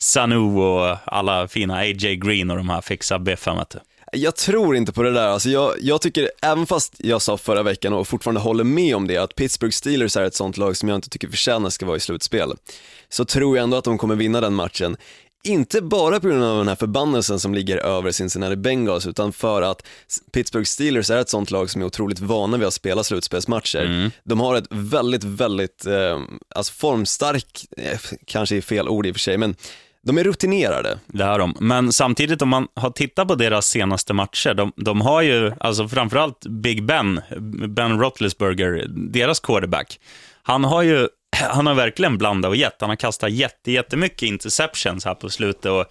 Sanu 0.01 0.37
och 0.37 0.97
alla 1.05 1.47
fina 1.47 1.75
AJ 1.75 2.15
Green 2.15 2.51
och 2.51 2.57
de 2.57 2.69
här 2.69 2.81
fixar 2.81 3.19
biffen. 3.19 3.57
Vet 3.57 3.69
du. 3.69 3.79
Jag 4.15 4.35
tror 4.35 4.75
inte 4.75 4.91
på 4.91 5.03
det 5.03 5.11
där. 5.11 5.27
Alltså 5.27 5.49
jag, 5.49 5.73
jag 5.81 6.01
tycker, 6.01 6.31
även 6.41 6.65
fast 6.65 6.93
jag 6.97 7.21
sa 7.21 7.37
förra 7.37 7.63
veckan 7.63 7.93
och 7.93 8.07
fortfarande 8.07 8.41
håller 8.41 8.63
med 8.63 8.95
om 8.95 9.07
det, 9.07 9.17
att 9.17 9.35
Pittsburgh 9.35 9.71
Steelers 9.71 10.17
är 10.17 10.23
ett 10.23 10.35
sånt 10.35 10.57
lag 10.57 10.77
som 10.77 10.89
jag 10.89 10.95
inte 10.95 11.09
tycker 11.09 11.27
förtjänar 11.27 11.69
ska 11.69 11.85
vara 11.85 11.97
i 11.97 11.99
slutspel, 11.99 12.53
så 13.09 13.25
tror 13.25 13.57
jag 13.57 13.63
ändå 13.63 13.77
att 13.77 13.83
de 13.83 13.97
kommer 13.97 14.15
vinna 14.15 14.41
den 14.41 14.53
matchen. 14.53 14.97
Inte 15.47 15.81
bara 15.81 16.19
på 16.19 16.27
grund 16.27 16.43
av 16.43 16.57
den 16.57 16.67
här 16.67 16.75
förbannelsen 16.75 17.39
som 17.39 17.53
ligger 17.53 17.77
över 17.77 18.11
Cincinnati 18.11 18.55
Bengals, 18.55 19.07
utan 19.07 19.33
för 19.33 19.61
att 19.61 19.85
Pittsburgh 20.31 20.65
Steelers 20.65 21.09
är 21.09 21.17
ett 21.17 21.29
sånt 21.29 21.51
lag 21.51 21.69
som 21.69 21.81
är 21.81 21.85
otroligt 21.85 22.19
vana 22.19 22.57
vid 22.57 22.67
att 22.67 22.73
spela 22.73 23.03
slutspelsmatcher. 23.03 23.85
Mm. 23.85 24.11
De 24.23 24.39
har 24.39 24.55
ett 24.55 24.67
väldigt, 24.69 25.23
väldigt, 25.23 25.85
eh, 25.85 26.19
alltså 26.55 26.73
formstark, 26.73 27.65
eh, 27.77 27.99
kanske 28.25 28.57
är 28.57 28.61
fel 28.61 28.89
ord 28.89 29.05
i 29.05 29.11
och 29.11 29.15
för 29.15 29.19
sig, 29.19 29.37
men 29.37 29.55
de 30.03 30.17
är 30.17 30.23
rutinerade. 30.23 30.99
Det 31.07 31.23
är 31.23 31.39
de. 31.39 31.57
Men 31.59 31.93
samtidigt 31.93 32.41
om 32.41 32.49
man 32.49 32.67
har 32.73 32.89
tittat 32.89 33.27
på 33.27 33.35
deras 33.35 33.67
senaste 33.67 34.13
matcher, 34.13 34.53
de, 34.53 34.71
de 34.75 35.01
har 35.01 35.21
ju, 35.21 35.51
alltså 35.59 35.87
framförallt 35.87 36.45
Big 36.45 36.85
Ben, 36.85 37.21
Ben 37.67 37.99
Roethlisberger, 37.99 38.85
deras 38.89 39.39
quarterback, 39.39 39.99
han 40.43 40.63
har 40.63 40.81
ju 40.81 41.07
han 41.33 41.67
har 41.67 41.73
verkligen 41.73 42.17
blandat 42.17 42.49
och 42.49 42.55
gett. 42.55 42.81
Han 42.81 42.89
har 42.89 42.95
kastat 42.95 43.31
jätte, 43.31 43.71
jättemycket 43.71 44.21
interceptions 44.21 45.05
här 45.05 45.15
på 45.15 45.29
slutet. 45.29 45.71
Och 45.71 45.85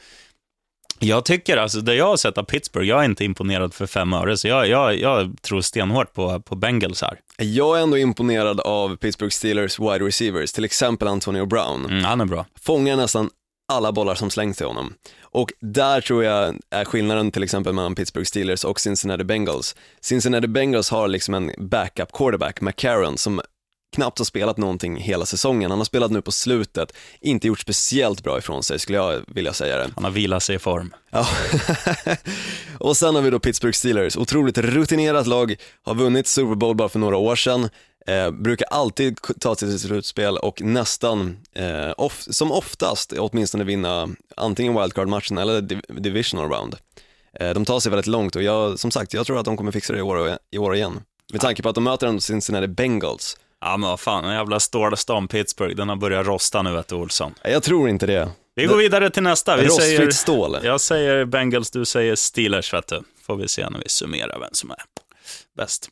jag 0.98 1.24
tycker, 1.24 1.56
alltså 1.56 1.80
det 1.80 1.94
jag 1.94 2.06
har 2.06 2.16
sett 2.16 2.38
av 2.38 2.42
Pittsburgh, 2.42 2.88
jag 2.88 3.00
är 3.00 3.04
inte 3.04 3.24
imponerad 3.24 3.74
för 3.74 3.86
fem 3.86 4.12
öre, 4.12 4.36
så 4.36 4.48
jag, 4.48 4.68
jag, 4.68 4.98
jag 4.98 5.36
tror 5.42 5.60
stenhårt 5.60 6.12
på, 6.12 6.40
på 6.40 6.54
Bengals 6.54 7.02
här. 7.02 7.18
Jag 7.38 7.78
är 7.78 7.82
ändå 7.82 7.98
imponerad 7.98 8.60
av 8.60 8.96
Pittsburgh 8.96 9.32
Steelers 9.32 9.78
wide 9.78 10.06
receivers, 10.06 10.52
till 10.52 10.64
exempel 10.64 11.08
Antonio 11.08 11.46
Brown. 11.46 11.84
Mm, 11.84 12.04
han 12.04 12.20
är 12.20 12.24
bra. 12.24 12.46
Fångar 12.60 12.96
nästan 12.96 13.31
alla 13.72 13.93
bollar 13.93 14.14
som 14.14 14.31
slängs 14.31 14.56
till 14.56 14.67
honom. 14.67 14.94
Och 15.22 15.52
där 15.60 16.00
tror 16.00 16.24
jag 16.24 16.55
är 16.70 16.84
skillnaden 16.84 17.31
till 17.31 17.43
exempel 17.43 17.72
mellan 17.72 17.94
Pittsburgh 17.94 18.26
Steelers 18.26 18.64
och 18.64 18.81
Cincinnati 18.81 19.24
Bengals. 19.24 19.76
Cincinnati 20.00 20.46
Bengals 20.48 20.90
har 20.90 21.08
liksom 21.08 21.34
en 21.34 21.52
backup 21.58 22.12
quarterback, 22.12 22.60
McCarron, 22.60 23.19
som 23.19 23.40
knappt 23.93 24.19
har 24.19 24.25
spelat 24.25 24.56
någonting 24.56 24.96
hela 24.96 25.27
säsongen. 25.27 25.70
Han 25.70 25.81
har 25.81 25.84
spelat 25.84 26.11
nu 26.11 26.22
på 26.22 26.32
slutet, 26.32 26.93
inte 27.20 27.46
gjort 27.46 27.61
speciellt 27.61 28.22
bra 28.22 28.39
ifrån 28.39 28.63
sig 28.63 28.79
skulle 28.79 28.99
jag 28.99 29.20
vilja 29.27 29.53
säga 29.53 29.77
det. 29.77 29.91
Han 29.94 30.05
har 30.05 30.11
vilat 30.11 30.43
sig 30.43 30.56
i 30.56 30.58
form. 30.58 30.94
Ja. 31.11 31.27
och 32.79 32.96
sen 32.96 33.15
har 33.15 33.22
vi 33.22 33.31
då 33.31 33.39
Pittsburgh 33.39 33.77
Steelers, 33.77 34.17
otroligt 34.17 34.58
rutinerat 34.58 35.27
lag, 35.27 35.55
har 35.82 35.94
vunnit 35.94 36.27
Super 36.27 36.55
Bowl 36.55 36.77
bara 36.77 36.89
för 36.89 36.99
några 36.99 37.17
år 37.17 37.37
sedan. 37.37 37.69
Eh, 38.06 38.31
brukar 38.31 38.67
alltid 38.70 39.19
ta 39.41 39.56
sig 39.56 39.69
till 39.69 39.81
slutspel 39.81 40.37
och 40.37 40.63
nästan, 40.63 41.37
eh, 41.55 41.93
off, 41.96 42.22
som 42.31 42.53
oftast, 42.53 43.13
åtminstone 43.13 43.65
vinna 43.65 44.08
antingen 44.37 44.75
wildcard-matchen 44.75 45.39
eller 45.39 45.61
div 45.61 45.81
divisional 45.89 46.51
round. 46.51 46.77
Eh, 47.41 47.51
de 47.51 47.65
tar 47.65 47.81
sig 47.81 47.91
väldigt 47.91 48.06
långt 48.06 48.37
och 48.37 48.43
jag, 48.43 48.79
som 48.79 48.91
sagt, 48.91 49.15
jag 49.15 49.27
tror 49.27 49.39
att 49.39 49.44
de 49.44 49.56
kommer 49.56 49.72
fixa 49.72 49.93
det 49.93 49.99
i 49.99 50.03
år, 50.03 50.39
i 50.51 50.58
år 50.58 50.75
igen. 50.75 51.01
Med 51.32 51.41
tanke 51.41 51.63
på 51.63 51.69
att 51.69 51.75
de 51.75 51.84
möter 51.84 52.19
Cincinnati 52.19 52.69
Bengals 52.69 53.37
Ja, 53.64 53.76
men 53.76 53.88
vad 53.88 54.00
fan, 54.00 54.24
en 54.24 54.34
jävla 54.34 54.60
stålstan 54.60 55.28
Pittsburgh, 55.28 55.76
den 55.76 55.88
har 55.88 55.96
börjat 55.96 56.26
rosta 56.26 56.62
nu, 56.62 56.72
vet 56.72 56.88
du, 56.88 56.94
Olsson. 56.94 57.34
Jag 57.42 57.62
tror 57.62 57.88
inte 57.88 58.06
det. 58.06 58.31
Vi 58.54 58.66
går 58.66 58.76
vidare 58.76 59.10
till 59.10 59.22
nästa. 59.22 59.56
Vi 59.56 59.66
Rostfritt 59.66 59.98
säger, 59.98 60.10
stål. 60.10 60.58
Jag 60.62 60.81
säger 60.81 61.24
Bengals, 61.24 61.70
du 61.70 61.84
säger 61.84 62.16
Steelers, 62.16 62.74
vet 62.74 62.88
du. 62.88 63.02
Får 63.26 63.36
vi 63.36 63.48
se 63.48 63.70
när 63.70 63.78
vi 63.78 63.88
summerar 63.88 64.38
vem 64.40 64.48
som 64.52 64.70
är 64.70 64.76
bäst. 65.56 65.88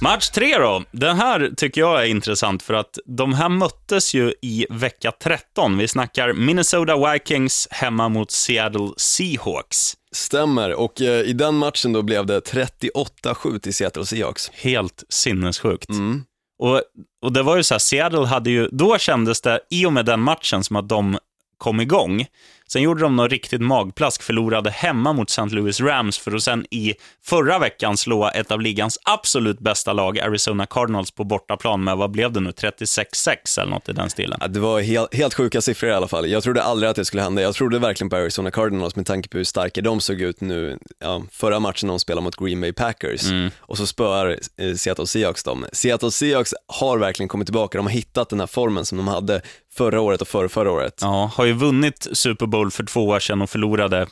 Match 0.00 0.28
tre 0.28 0.58
då. 0.58 0.84
Den 0.90 1.16
här 1.16 1.50
tycker 1.56 1.80
jag 1.80 2.02
är 2.02 2.06
intressant 2.06 2.62
för 2.62 2.74
att 2.74 2.98
de 3.04 3.34
här 3.34 3.48
möttes 3.48 4.14
ju 4.14 4.34
i 4.42 4.66
vecka 4.70 5.12
13. 5.12 5.78
Vi 5.78 5.88
snackar 5.88 6.32
Minnesota 6.32 7.12
Vikings 7.12 7.68
hemma 7.70 8.08
mot 8.08 8.30
Seattle 8.30 8.88
Seahawks. 8.96 9.94
Stämmer, 10.12 10.74
och 10.74 11.00
eh, 11.00 11.20
i 11.20 11.32
den 11.32 11.54
matchen 11.54 11.92
då 11.92 12.02
blev 12.02 12.26
det 12.26 12.40
38-7 12.40 13.58
till 13.58 13.74
Seattle 13.74 14.06
Seahawks. 14.06 14.50
Helt 14.54 15.04
sinnessjukt. 15.08 15.90
Mm. 15.90 16.24
Och, 16.58 16.82
och 17.22 17.32
det 17.32 17.42
var 17.42 17.56
ju 17.56 17.62
så 17.62 17.74
här, 17.74 17.78
Seattle 17.78 18.26
hade 18.26 18.50
ju, 18.50 18.68
då 18.72 18.98
kändes 18.98 19.40
det, 19.40 19.60
i 19.70 19.86
och 19.86 19.92
med 19.92 20.06
den 20.06 20.20
matchen, 20.20 20.64
som 20.64 20.76
att 20.76 20.88
de 20.88 21.18
kom 21.58 21.80
igång. 21.80 22.26
Sen 22.72 22.82
gjorde 22.82 23.02
de 23.02 23.16
något 23.16 23.30
riktigt 23.30 23.60
magplask, 23.60 24.22
förlorade 24.22 24.70
hemma 24.70 25.12
mot 25.12 25.30
St. 25.30 25.42
Louis 25.42 25.80
Rams 25.80 26.18
för 26.18 26.34
att 26.34 26.42
sen 26.42 26.66
i 26.70 26.94
förra 27.24 27.58
veckan 27.58 27.96
slå 27.96 28.30
ett 28.34 28.50
av 28.50 28.60
ligans 28.60 28.98
absolut 29.02 29.58
bästa 29.58 29.92
lag, 29.92 30.18
Arizona 30.18 30.66
Cardinals, 30.66 31.10
på 31.10 31.24
bortaplan 31.24 31.84
med, 31.84 31.96
vad 31.96 32.10
blev 32.10 32.32
det 32.32 32.40
nu, 32.40 32.50
36-6 32.50 33.60
eller 33.60 33.70
något 33.70 33.88
i 33.88 33.92
den 33.92 34.10
stilen. 34.10 34.38
Ja, 34.40 34.48
det 34.48 34.60
var 34.60 34.80
helt, 34.80 35.14
helt 35.14 35.34
sjuka 35.34 35.60
siffror 35.60 35.90
i 35.90 35.92
alla 35.92 36.08
fall. 36.08 36.30
Jag 36.30 36.42
trodde 36.42 36.62
aldrig 36.62 36.90
att 36.90 36.96
det 36.96 37.04
skulle 37.04 37.22
hända. 37.22 37.42
Jag 37.42 37.54
trodde 37.54 37.78
verkligen 37.78 38.10
på 38.10 38.16
Arizona 38.16 38.50
Cardinals 38.50 38.96
med 38.96 39.06
tanke 39.06 39.28
på 39.28 39.36
hur 39.36 39.44
starka 39.44 39.80
de 39.80 40.00
såg 40.00 40.20
ut 40.20 40.40
nu, 40.40 40.78
ja, 40.98 41.22
förra 41.32 41.60
matchen 41.60 41.88
de 41.88 42.00
spelade 42.00 42.24
mot 42.24 42.36
Green 42.36 42.60
Bay 42.60 42.72
Packers. 42.72 43.30
Mm. 43.30 43.50
Och 43.58 43.78
så 43.78 43.86
spöar 43.86 44.38
eh, 44.56 44.74
Seattle 44.74 45.06
Seahawks 45.06 45.42
dem. 45.42 45.66
Seattle 45.72 46.10
Seahawks 46.10 46.54
har 46.66 46.98
verkligen 46.98 47.28
kommit 47.28 47.46
tillbaka, 47.46 47.78
de 47.78 47.86
har 47.86 47.92
hittat 47.92 48.28
den 48.28 48.40
här 48.40 48.46
formen 48.46 48.84
som 48.84 48.98
de 48.98 49.08
hade 49.08 49.42
förra 49.74 50.00
året 50.00 50.20
och 50.20 50.28
förra, 50.28 50.48
förra 50.48 50.70
året. 50.70 50.98
Ja, 51.00 51.30
har 51.34 51.44
ju 51.44 51.52
vunnit 51.52 52.08
Super 52.12 52.46
Bowl 52.46 52.61
för 52.70 52.84
två 52.84 53.06
år 53.06 53.20
sedan 53.20 53.42
och 53.42 53.50
förlorade 53.50 54.00
eh, 54.00 54.06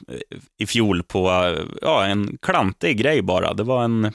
i 0.59 0.67
fjol 0.67 1.03
på 1.03 1.31
eh, 1.31 1.65
ja, 1.83 2.05
en 2.07 2.39
klantig 2.43 2.99
grej 2.99 3.23
bara. 3.23 3.55
Det 3.55 3.63
var 3.63 3.85
en, 3.85 4.13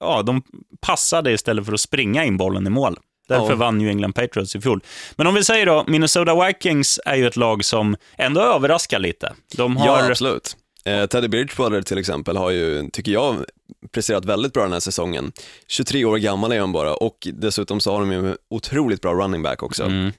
ja, 0.00 0.22
de 0.22 0.42
passade 0.80 1.32
istället 1.32 1.66
för 1.66 1.72
att 1.72 1.80
springa 1.80 2.24
in 2.24 2.36
bollen 2.36 2.66
i 2.66 2.70
mål. 2.70 2.98
Därför 3.28 3.50
Ja. 3.50 3.56
vann 3.56 3.80
ju 3.80 3.88
England 3.88 4.12
Patriots 4.12 4.56
i 4.56 4.60
fjol. 4.60 4.80
Men 5.16 5.26
om 5.26 5.34
vi 5.34 5.44
säger 5.44 5.66
då, 5.66 5.84
Minnesota 5.86 6.46
Vikings 6.46 7.00
är 7.04 7.14
ju 7.16 7.26
ett 7.26 7.36
lag 7.36 7.64
som 7.64 7.96
ändå 8.18 8.40
överraskar 8.40 8.98
lite. 8.98 9.32
De 9.56 9.76
har... 9.76 9.86
Ja, 9.86 10.10
absolut. 10.10 10.56
Eh, 10.84 11.06
Teddy 11.06 11.28
Bridgewater 11.28 11.82
till 11.82 11.98
exempel 11.98 12.36
har 12.36 12.50
ju, 12.50 12.90
tycker 12.92 13.12
jag, 13.12 13.36
presterat 13.92 14.24
väldigt 14.24 14.52
bra 14.52 14.62
den 14.62 14.72
här 14.72 14.80
säsongen. 14.80 15.32
23 15.68 16.04
år 16.04 16.16
gammal 16.16 16.52
är 16.52 16.60
han 16.60 16.72
bara 16.72 16.94
och 16.94 17.28
dessutom 17.32 17.80
så 17.80 17.92
har 17.92 18.00
de 18.00 18.12
ju 18.12 18.18
en 18.18 18.36
otroligt 18.50 19.00
bra 19.00 19.14
running 19.14 19.42
back 19.42 19.62
också. 19.62 19.84
Mm. 19.84 20.12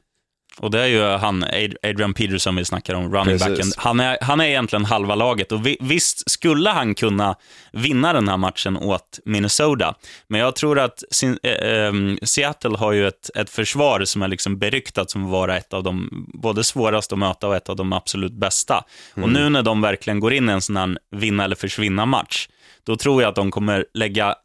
Och 0.60 0.72
det 0.72 0.82
är 0.82 0.88
ju 0.88 1.04
han, 1.04 1.44
Ad- 1.44 1.76
Adrian 1.84 2.14
Peterson 2.14 2.56
vi 2.56 2.66
snackar 2.66 2.94
om, 2.94 3.04
running 3.04 3.40
Precis. 3.40 3.48
backen. 3.48 3.72
Han 3.78 4.00
är, 4.00 4.18
han 4.22 4.42
är 4.42 4.46
egentligen 4.46 4.86
halva 4.86 5.16
laget 5.16 5.52
och 5.52 5.66
vi, 5.66 5.78
visst 5.80 6.32
skulle 6.32 6.70
han 6.70 6.96
kunna 6.96 7.36
vinna 7.72 8.14
den 8.14 8.28
här 8.28 8.38
matchen 8.38 8.78
åt 8.78 9.20
Minnesota. 9.26 9.96
Men 10.28 10.40
jag 10.40 10.56
tror 10.56 10.80
att 10.80 11.04
sin, 11.12 11.40
eh, 11.44 11.86
ehm, 11.88 12.18
Seattle 12.24 12.78
har 12.78 12.92
ju 12.92 13.08
ett, 13.08 13.30
ett 13.36 13.50
försvar 13.50 14.06
som 14.06 14.22
är 14.22 14.28
liksom 14.28 14.58
beryktat 14.58 15.12
som 15.12 15.26
att 15.26 15.32
vara 15.32 15.58
ett 15.58 15.74
av 15.74 15.84
de 15.84 16.26
både 16.34 16.64
svåraste 16.64 17.16
att 17.16 17.20
möta 17.20 17.48
och 17.48 17.56
ett 17.56 17.70
av 17.70 17.76
de 17.76 17.94
absolut 17.94 18.34
bästa. 18.34 18.84
Och 19.14 19.30
nu 19.30 19.50
när 19.50 19.62
de 19.64 19.82
verkligen 19.82 20.20
går 20.20 20.34
in 20.34 20.50
i 20.50 20.52
en 20.52 20.62
sån 20.62 20.78
här 20.78 20.98
vinna 21.12 21.44
eller 21.44 21.56
försvinna 21.56 22.06
match, 22.06 22.48
då 22.84 22.96
tror 22.96 23.22
jag 23.22 23.30
att 23.30 23.36
de 23.36 23.52
kommer 23.52 23.86
lägga 23.94 24.36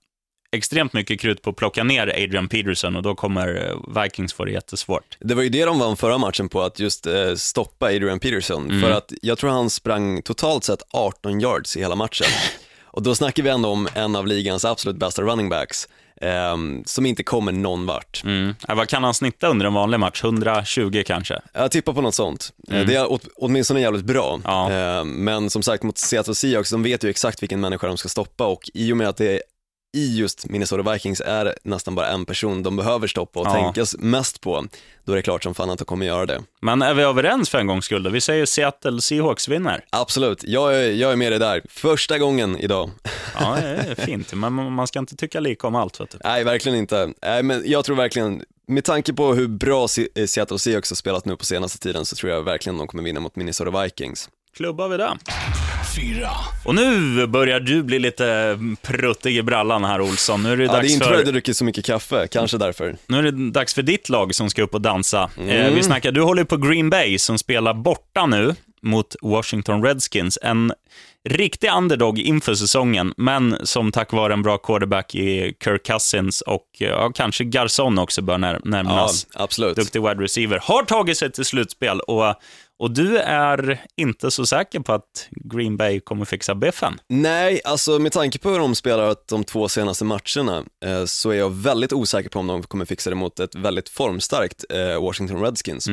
extremt 0.52 0.92
mycket 0.92 1.20
krut 1.20 1.42
på 1.42 1.50
att 1.50 1.56
plocka 1.56 1.84
ner 1.84 2.06
Adrian 2.06 2.48
Peterson 2.48 2.96
och 2.96 3.02
då 3.02 3.14
kommer 3.14 3.68
eh, 3.70 4.02
Vikings 4.02 4.32
få 4.32 4.44
det 4.44 4.52
jättesvårt. 4.52 5.16
Det 5.20 5.34
var 5.34 5.42
ju 5.42 5.48
det 5.48 5.64
de 5.64 5.78
vann 5.78 5.96
förra 5.96 6.18
matchen 6.18 6.48
på, 6.48 6.62
att 6.62 6.78
just 6.80 7.06
eh, 7.06 7.34
stoppa 7.34 7.86
Adrian 7.86 8.18
Peterson. 8.20 8.70
Mm. 8.70 8.82
För 8.82 8.90
att 8.90 9.12
jag 9.22 9.38
tror 9.38 9.50
han 9.50 9.70
sprang 9.70 10.22
totalt 10.22 10.64
sett 10.64 10.82
18 10.90 11.40
yards 11.40 11.76
i 11.76 11.80
hela 11.80 11.94
matchen. 11.94 12.26
Och 12.92 13.02
då 13.02 13.14
snackar 13.14 13.42
vi 13.42 13.48
ändå 13.50 13.68
om 13.68 13.88
en 13.94 14.16
av 14.16 14.26
ligans 14.26 14.64
absolut 14.64 14.96
bästa 14.96 15.22
running 15.22 15.48
backs, 15.48 15.88
ehm, 16.20 16.82
som 16.86 17.06
inte 17.06 17.22
kommer 17.22 17.52
någon 17.52 17.86
vart. 17.86 18.22
Mm. 18.24 18.54
Ja, 18.68 18.74
vad 18.74 18.88
kan 18.88 19.04
han 19.04 19.14
snitta 19.14 19.48
under 19.48 19.66
en 19.66 19.74
vanlig 19.74 20.00
match? 20.00 20.24
120 20.24 21.02
kanske? 21.06 21.40
Jag 21.52 21.70
tippar 21.70 21.92
på 21.92 22.00
något 22.00 22.14
sånt. 22.14 22.52
Eh, 22.70 22.86
Det 22.86 22.94
är 22.94 23.12
åt, 23.12 23.22
åtminstone 23.36 23.80
jävligt 23.80 24.04
bra. 24.04 24.34
Mm. 24.34 24.42
Ja. 24.44 24.72
Eh, 24.98 25.04
Men 25.04 25.50
som 25.50 25.62
sagt 25.62 25.82
mot 25.82 25.98
Seattle 25.98 26.34
Seahawks, 26.34 26.70
de 26.70 26.82
vet 26.82 27.04
ju 27.04 27.10
exakt 27.10 27.42
vilken 27.42 27.60
människa 27.60 27.86
de 27.86 27.96
ska 27.96 28.08
stoppa 28.08 28.46
och 28.46 28.70
i 28.74 28.92
och 28.92 28.96
med 28.96 29.08
att 29.08 29.16
det 29.16 29.32
är 29.36 29.42
i 29.92 30.18
just 30.18 30.46
Minnesota 30.48 30.92
Vikings 30.92 31.20
är 31.20 31.54
nästan 31.62 31.94
bara 31.94 32.06
en 32.08 32.24
person 32.24 32.62
de 32.62 32.76
behöver 32.76 33.06
stoppa 33.06 33.40
och 33.40 33.46
Ja. 33.46 33.52
tänka 33.72 33.84
mest 33.98 34.40
på, 34.40 34.66
då 35.04 35.12
är 35.12 35.16
det 35.16 35.22
klart 35.22 35.42
som 35.42 35.54
fan 35.54 35.70
att 35.70 35.78
de 35.78 35.84
kommer 35.84 36.06
göra 36.06 36.26
det. 36.26 36.40
Men 36.62 36.82
är 36.82 36.94
vi 36.94 37.02
överens 37.02 37.50
för 37.50 37.58
en 37.58 37.66
gångs 37.66 37.84
skull? 37.84 38.02
då? 38.02 38.10
Vi 38.10 38.20
säger 38.20 38.46
Seattle 38.46 39.00
Seahawks 39.00 39.48
vinner. 39.48 39.84
Absolut, 39.90 40.44
jag 40.44 40.76
är, 40.76 40.90
jag 40.92 41.12
är 41.12 41.16
med 41.16 41.32
dig 41.32 41.38
där. 41.38 41.62
Första 41.68 42.18
gången 42.18 42.56
idag. 42.56 42.90
Ja, 43.40 43.56
det 43.60 43.68
är 43.68 43.94
fint. 43.94 44.34
Men 44.34 44.52
man 44.52 44.86
ska 44.86 44.98
inte 44.98 45.16
tycka 45.16 45.40
lika 45.40 45.66
om 45.66 45.74
allt. 45.74 46.00
Vet 46.00 46.10
du. 46.10 46.18
Nej, 46.24 46.44
verkligen 46.44 46.78
inte. 46.78 47.12
Nej, 47.22 47.42
men 47.42 47.62
jag 47.66 47.84
tror 47.84 47.96
verkligen, 47.96 48.42
med 48.68 48.84
tanke 48.84 49.12
på 49.12 49.34
hur 49.34 49.48
bra 49.48 49.86
eh, 50.14 50.26
Seattle 50.26 50.58
Seahawks 50.58 50.90
har 50.90 50.94
spelat 50.96 51.24
nu 51.24 51.36
på 51.36 51.44
senaste 51.44 51.78
tiden 51.78 52.06
så 52.06 52.16
tror 52.16 52.32
jag 52.32 52.42
verkligen 52.42 52.78
de 52.78 52.86
kommer 52.86 53.02
vinna 53.02 53.20
mot 53.20 53.36
Minnesota 53.36 53.82
Vikings. 53.82 54.28
Klubbar 54.56 54.88
vi 54.88 54.96
det. 54.96 55.16
Fyra, 55.96 56.30
Och 56.64 56.74
nu 56.74 57.26
börjar 57.26 57.60
du 57.60 57.82
bli 57.82 57.98
lite 57.98 58.58
pruttig 58.82 59.36
i 59.36 59.42
brallan 59.42 59.84
här, 59.84 60.00
Olsson. 60.00 60.42
Nu 60.42 60.52
är 60.52 60.56
det 60.56 60.64
Ja, 60.64 60.72
det 60.72 60.76
är 60.78 60.82
dags 60.82 60.92
inte 60.92 61.04
för 61.06 61.14
att 61.14 61.20
jag 61.20 61.28
druckit 61.34 61.56
så 61.56 61.64
mycket 61.64 61.84
kaffe, 61.84 62.28
kanske 62.30 62.58
därför. 62.58 62.96
Nu 63.06 63.18
är 63.18 63.22
det 63.22 63.50
dags 63.50 63.74
för 63.74 63.82
ditt 63.82 64.08
lag 64.08 64.34
som 64.34 64.50
ska 64.50 64.62
upp 64.62 64.74
och 64.74 64.80
dansa. 64.80 65.30
Mm. 65.38 65.48
Eh, 65.50 65.72
vi 65.72 65.82
snackar, 65.82 66.12
du 66.12 66.22
håller 66.22 66.44
på 66.44 66.56
Green 66.56 66.90
Bay 66.90 67.18
som 67.18 67.38
spelar 67.38 67.74
borta 67.74 68.26
nu 68.26 68.54
mot 68.82 69.16
Washington 69.22 69.84
Redskins. 69.84 70.38
En 70.42 70.72
riktig 71.28 71.70
underdog 71.76 72.18
inför 72.18 72.54
säsongen, 72.54 73.14
men 73.16 73.56
som 73.62 73.92
tack 73.92 74.12
vare 74.12 74.32
en 74.32 74.42
bra 74.42 74.58
quarterback 74.58 75.14
i 75.14 75.54
Kirk 75.64 75.86
Cousins 75.86 76.40
och 76.40 76.64
ja, 76.78 77.12
kanske 77.14 77.44
Garson 77.44 77.98
också 77.98 78.22
bör 78.22 78.38
när, 78.38 78.52
Ja, 78.54 78.60
närmas. 78.64 79.26
absolut. 79.34 79.76
Duktig 79.76 80.02
wide 80.02 80.22
receiver. 80.22 80.58
Har 80.62 80.82
tagit 80.82 81.18
sig 81.18 81.32
till 81.32 81.44
slutspel 81.44 82.00
och, 82.00 82.34
och 82.80 82.90
du 82.90 83.18
är 83.18 83.80
inte 83.96 84.30
så 84.30 84.46
säker 84.46 84.80
på 84.80 84.92
att 84.92 85.28
Green 85.30 85.76
Bay 85.76 86.00
kommer 86.00 86.24
fixa 86.24 86.54
biffen. 86.54 87.00
Nej, 87.08 87.60
alltså 87.64 87.98
med 87.98 88.12
tanke 88.12 88.38
på 88.38 88.50
hur 88.50 88.58
de 88.58 88.74
spelat 88.74 89.28
de 89.28 89.44
två 89.44 89.68
senaste 89.68 90.04
matcherna 90.04 90.64
eh, 90.84 91.04
så 91.04 91.30
är 91.30 91.34
jag 91.34 91.50
väldigt 91.50 91.92
osäker 91.92 92.30
på 92.30 92.38
om 92.38 92.46
de 92.46 92.62
kommer 92.62 92.84
fixa 92.84 93.10
det 93.10 93.16
mot 93.16 93.40
ett 93.40 93.54
väldigt 93.54 93.88
formstarkt 93.88 94.64
eh, 94.70 95.02
Washington 95.02 95.42
Redskins. 95.42 95.88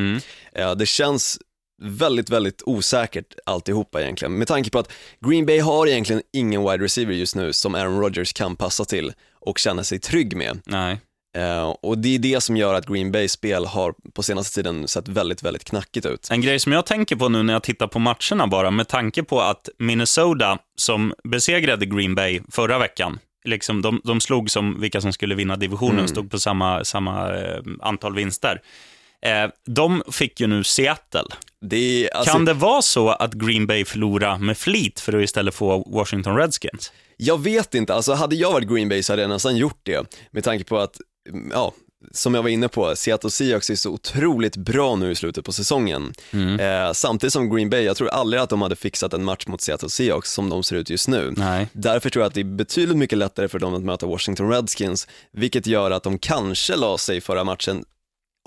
Eh, 0.54 0.76
det 0.76 0.86
känns 0.86 1.40
väldigt, 1.82 2.30
väldigt 2.30 2.62
osäkert 2.66 3.36
alltihopa 3.46 4.02
egentligen. 4.02 4.38
Med 4.38 4.48
tanke 4.48 4.70
på 4.70 4.80
att 4.80 4.92
Green 5.26 5.46
Bay 5.46 5.60
har 5.60 5.88
egentligen 5.88 6.22
ingen 6.34 6.62
wide 6.62 6.84
receiver 6.84 7.14
just 7.14 7.36
nu 7.36 7.54
som 7.54 7.76
Aaron 7.76 8.02
Rodgers 8.02 8.34
kan 8.34 8.56
passa 8.56 8.86
till 8.86 9.14
och 9.40 9.58
känna 9.58 9.84
sig 9.84 10.00
trygg 10.00 10.36
med. 10.36 10.62
Nej. 10.66 11.00
Eh, 11.38 11.76
och 11.82 11.98
det 11.98 12.16
är 12.16 12.20
det 12.20 12.42
som 12.42 12.58
gör 12.58 12.74
att 12.74 12.86
Green 12.86 13.12
Bays 13.12 13.32
spel 13.32 13.66
har 13.66 13.94
på 14.14 14.24
senaste 14.24 14.56
tiden 14.56 14.88
sett 14.88 15.08
väldigt, 15.08 15.44
väldigt 15.44 15.64
knackigt 15.64 16.06
ut. 16.06 16.28
En 16.32 16.42
grej 16.42 16.60
som 16.60 16.72
jag 16.72 16.86
tänker 16.86 17.16
på 17.16 17.30
nu 17.30 17.44
när 17.44 17.54
jag 17.54 17.64
tittar 17.64 17.88
på 17.88 18.00
matcherna 18.00 18.48
bara, 18.48 18.72
med 18.72 18.88
tanke 18.88 19.24
på 19.24 19.42
att 19.42 19.70
Minnesota, 19.80 20.58
som 20.76 21.14
besegrade 21.24 21.86
Green 21.86 22.16
Bay 22.16 22.42
förra 22.52 22.80
veckan, 22.80 23.20
liksom, 23.46 23.82
de, 23.82 24.02
de 24.04 24.22
slog 24.22 24.52
som 24.52 24.82
vilka 24.82 25.02
som 25.02 25.14
skulle 25.14 25.36
vinna 25.36 25.56
divisionen, 25.56 26.08
stod 26.08 26.32
på 26.32 26.40
samma, 26.40 26.84
samma 26.84 27.36
eh, 27.36 27.62
antal 27.82 28.16
vinster. 28.16 28.62
Eh, 29.22 29.50
de 29.66 30.04
fick 30.12 30.40
ju 30.40 30.48
nu 30.48 30.64
Seattle. 30.64 31.26
Det 31.62 32.10
alltså, 32.14 32.34
kan 32.34 32.46
det 32.46 32.54
vara 32.54 32.82
så 32.82 33.10
att 33.10 33.34
Green 33.34 33.68
Bay 33.68 33.86
förlorar 33.86 34.38
med 34.38 34.58
flit 34.58 35.00
för 35.00 35.18
att 35.18 35.24
istället 35.24 35.56
få 35.56 35.84
Washington 35.88 36.38
Redskins? 36.38 36.92
Jag 37.18 37.44
vet 37.44 37.76
inte, 37.76 37.94
alltså 37.94 38.14
hade 38.14 38.36
jag 38.36 38.52
varit 38.52 38.70
Green 38.70 38.90
Bay 38.90 39.04
så 39.04 39.14
hade 39.14 39.22
jag 39.22 39.30
nästan 39.30 39.58
gjort 39.58 39.80
det. 39.84 40.18
Med 40.32 40.44
tanke 40.44 40.64
på 40.64 40.78
att, 40.78 40.98
mm, 40.98 41.06
ja, 41.52 41.74
som 42.12 42.34
jag 42.34 42.44
var 42.44 42.50
inne 42.50 42.68
på, 42.68 42.96
Seattle 42.96 43.30
Seahawks 43.30 43.70
är 43.70 43.76
så 43.76 43.92
otroligt 43.92 44.58
bra 44.58 44.96
nu 44.96 45.12
i 45.12 45.16
slutet 45.16 45.46
på 45.46 45.52
säsongen. 45.52 46.14
Eh, 46.60 46.94
samtidigt 46.94 47.34
som 47.34 47.56
Green 47.56 47.70
Bay, 47.70 47.82
jag 47.82 47.98
tror 47.98 48.10
aldrig 48.10 48.42
att 48.42 48.50
de 48.50 48.62
hade 48.62 48.76
fixat 48.76 49.14
en 49.14 49.24
match 49.24 49.48
mot 49.48 49.62
Seattle 49.62 49.90
Seahawks 49.90 50.32
som 50.32 50.50
de 50.50 50.64
ser 50.64 50.76
ut 50.76 50.90
just 50.90 51.08
nu. 51.08 51.34
Nej. 51.38 51.68
Därför 51.74 52.10
tror 52.10 52.22
jag 52.24 52.28
att 52.28 52.34
det 52.34 52.42
är 52.42 52.56
betydligt 52.56 52.98
mycket 52.98 53.18
lättare 53.18 53.48
för 53.48 53.60
dem 53.60 53.74
att 53.74 53.84
möta 53.84 54.06
Washington 54.06 54.50
Redskins, 54.50 55.08
vilket 55.32 55.68
gör 55.68 55.92
att 55.92 56.04
de 56.04 56.20
kanske 56.20 56.76
la 56.76 56.98
sig 56.98 57.22
förra 57.22 57.44
matchen 57.44 57.86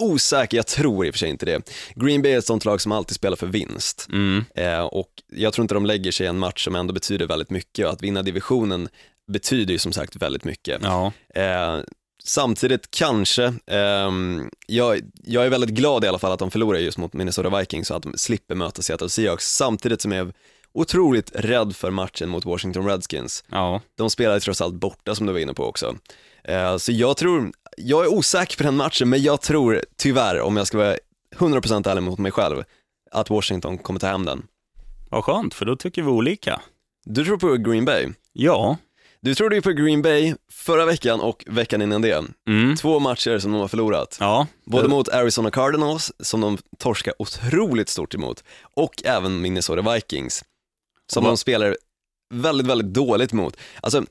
Osäker, 0.02 0.56
jag 0.56 0.66
tror 0.66 1.06
i 1.06 1.10
och 1.10 1.14
för 1.14 1.18
sig 1.18 1.30
inte 1.30 1.46
det. 1.46 1.70
Green 1.94 2.22
Bay 2.22 2.32
är 2.32 2.38
ett 2.38 2.46
sånt 2.46 2.64
lag 2.64 2.80
som 2.80 2.92
alltid 2.92 3.16
spelar 3.16 3.36
för 3.36 3.46
vinst. 3.46 4.08
Mm. 4.12 4.44
Eh, 4.54 4.80
och 4.80 5.10
jag 5.32 5.52
tror 5.52 5.62
inte 5.64 5.74
de 5.74 5.86
lägger 5.86 6.12
sig 6.12 6.26
i 6.26 6.28
en 6.28 6.38
match 6.38 6.64
som 6.64 6.76
ändå 6.76 6.92
betyder 6.92 7.26
väldigt 7.26 7.50
mycket 7.50 7.86
och 7.86 7.92
att 7.92 8.02
vinna 8.02 8.22
divisionen 8.22 8.88
betyder 9.32 9.72
ju 9.72 9.78
som 9.78 9.92
sagt 9.92 10.16
väldigt 10.16 10.44
mycket. 10.44 10.80
Ja. 10.82 11.12
Eh, 11.34 11.78
samtidigt 12.24 12.90
kanske, 12.90 13.54
ehm, 13.66 14.50
jag, 14.66 15.00
jag 15.24 15.46
är 15.46 15.50
väldigt 15.50 15.70
glad 15.70 16.04
i 16.04 16.08
alla 16.08 16.18
fall 16.18 16.32
att 16.32 16.38
de 16.38 16.50
förlorar 16.50 16.78
just 16.78 16.98
mot 16.98 17.12
Minnesota 17.12 17.58
Vikings 17.58 17.90
och 17.90 17.96
att 17.96 18.02
de 18.02 18.12
slipper 18.16 18.54
möta 18.54 18.82
Seattle 18.82 19.08
Seahawks 19.08 19.56
samtidigt 19.56 20.00
som 20.00 20.12
jag 20.12 20.26
är 20.28 20.32
otroligt 20.72 21.30
rädd 21.34 21.76
för 21.76 21.90
matchen 21.90 22.28
mot 22.28 22.44
Washington 22.44 22.86
Redskins. 22.86 23.44
ja. 23.50 23.80
De 23.96 24.10
spelar 24.10 24.34
ju 24.34 24.40
trots 24.40 24.60
allt 24.60 24.74
borta 24.74 25.14
som 25.14 25.26
du 25.26 25.32
var 25.32 25.40
inne 25.40 25.54
på 25.54 25.64
också. 25.64 25.96
Eh, 26.44 26.76
så 26.76 26.92
jag 26.92 27.16
tror, 27.16 27.52
jag 27.76 28.04
är 28.04 28.08
osäker 28.12 28.56
på 28.56 28.62
den 28.62 28.76
matchen 28.76 29.08
men 29.08 29.22
jag 29.22 29.40
tror 29.40 29.84
tyvärr, 29.96 30.40
om 30.40 30.56
jag 30.56 30.66
ska 30.66 30.78
vara 30.78 30.96
100% 31.36 31.88
ärlig 31.88 32.02
mot 32.02 32.18
mig 32.18 32.32
själv, 32.32 32.64
att 33.10 33.30
Washington 33.30 33.78
kommer 33.78 34.00
ta 34.00 34.06
hem 34.06 34.24
den. 34.24 34.42
Vad 35.10 35.24
skönt, 35.24 35.54
för 35.54 35.66
då 35.66 35.76
tycker 35.76 36.02
vi 36.02 36.08
olika. 36.08 36.60
Du 37.04 37.24
tror 37.24 37.36
på 37.36 37.56
Green 37.56 37.84
Bay. 37.84 38.08
Ja. 38.32 38.76
Du 39.22 39.34
trodde 39.34 39.54
ju 39.54 39.62
på 39.62 39.70
Green 39.70 40.02
Bay 40.02 40.34
förra 40.52 40.84
veckan 40.84 41.20
och 41.20 41.44
veckan 41.46 41.82
innan 41.82 42.02
det. 42.02 42.24
Mm. 42.48 42.76
Två 42.76 42.98
matcher 42.98 43.38
som 43.38 43.52
de 43.52 43.60
har 43.60 43.68
förlorat. 43.68 44.16
Ja. 44.20 44.46
Både 44.64 44.88
mot 44.88 45.08
Arizona 45.08 45.50
Cardinals, 45.50 46.12
som 46.18 46.40
de 46.40 46.58
torskar 46.78 47.14
otroligt 47.18 47.88
stort 47.88 48.14
emot, 48.14 48.44
och 48.74 49.02
även 49.04 49.40
Minnesota 49.40 49.94
Vikings, 49.94 50.44
som 51.12 51.24
de 51.24 51.36
spelar 51.36 51.76
väldigt, 52.34 52.66
väldigt 52.66 52.94
dåligt 52.94 53.32
mot. 53.32 53.56
Alltså, 53.80 54.04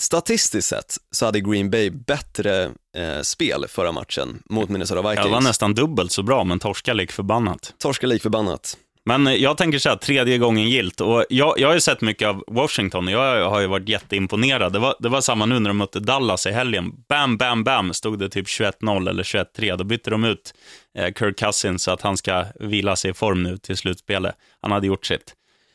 statistiskt 0.00 0.68
sett 0.68 0.96
så 1.10 1.26
hade 1.26 1.40
Green 1.40 1.70
Bay 1.70 1.90
bättre 1.90 2.64
eh, 2.96 3.20
spel 3.22 3.64
förra 3.68 3.92
matchen 3.92 4.42
mot 4.44 4.68
Minnesota 4.68 5.02
Vikings. 5.02 5.26
Det 5.26 5.32
var 5.32 5.40
nästan 5.40 5.74
dubbelt 5.74 6.12
så 6.12 6.22
bra, 6.22 6.44
men 6.44 6.58
torska 6.58 6.92
lik 6.92 7.12
förbannat. 7.12 7.74
Torska 7.78 8.06
lik 8.06 8.22
förbannat. 8.22 8.76
Men 9.04 9.40
jag 9.40 9.56
tänker 9.56 9.78
så 9.78 9.88
här, 9.88 9.96
tredje 9.96 10.38
gången 10.38 10.68
gilt. 10.68 11.00
Och 11.00 11.24
jag, 11.28 11.54
jag 11.58 11.68
har 11.68 11.74
ju 11.74 11.80
sett 11.80 12.00
mycket 12.00 12.28
av 12.28 12.44
Washington 12.46 13.06
och 13.06 13.12
jag 13.12 13.50
har 13.50 13.60
ju 13.60 13.66
varit 13.66 13.88
jätteimponerad. 13.88 14.72
Det 14.72 14.78
var, 14.78 14.94
det 14.98 15.08
var 15.08 15.20
samma 15.20 15.46
nu 15.46 15.58
när 15.58 15.70
de 15.70 15.76
mötte 15.76 16.00
Dallas 16.00 16.46
i 16.46 16.50
helgen. 16.50 16.92
Bam, 17.08 17.36
bam, 17.36 17.64
bam, 17.64 17.92
stod 17.92 18.18
det 18.18 18.28
typ 18.28 18.46
21-0 18.46 19.08
eller 19.08 19.22
21-3. 19.22 19.76
Då 19.76 19.84
bytte 19.84 20.10
de 20.10 20.24
ut 20.24 20.54
eh, 20.98 21.12
Kirk 21.18 21.38
Cousins 21.38 21.82
så 21.82 21.90
att 21.90 22.02
han 22.02 22.16
ska 22.16 22.44
vila 22.60 22.96
sig 22.96 23.10
i 23.10 23.14
form 23.14 23.42
nu 23.42 23.58
till 23.58 23.76
slutspelet. 23.76 24.34
Han 24.60 24.72
hade 24.72 24.86
gjort 24.86 25.06
sitt. 25.06 25.34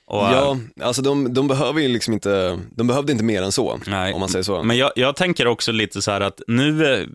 Och, 0.09 0.17
ja, 0.17 0.57
alltså 0.81 1.01
de, 1.01 1.33
de 1.33 1.47
behöver 1.47 1.81
ju 1.81 1.87
liksom 1.87 2.13
inte, 2.13 2.59
de 2.69 2.87
behövde 2.87 3.11
inte 3.11 3.23
mer 3.23 3.41
än 3.41 3.51
så, 3.51 3.79
nej, 3.87 4.13
om 4.13 4.19
man 4.19 4.29
säger 4.29 4.43
så. 4.43 4.63
Men 4.63 4.77
jag, 4.77 4.91
jag 4.95 5.15
tänker 5.15 5.47
också 5.47 5.71
lite 5.71 6.01
så 6.01 6.11
här 6.11 6.21
att 6.21 6.41
nu, 6.47 6.93
eh, 6.93 7.07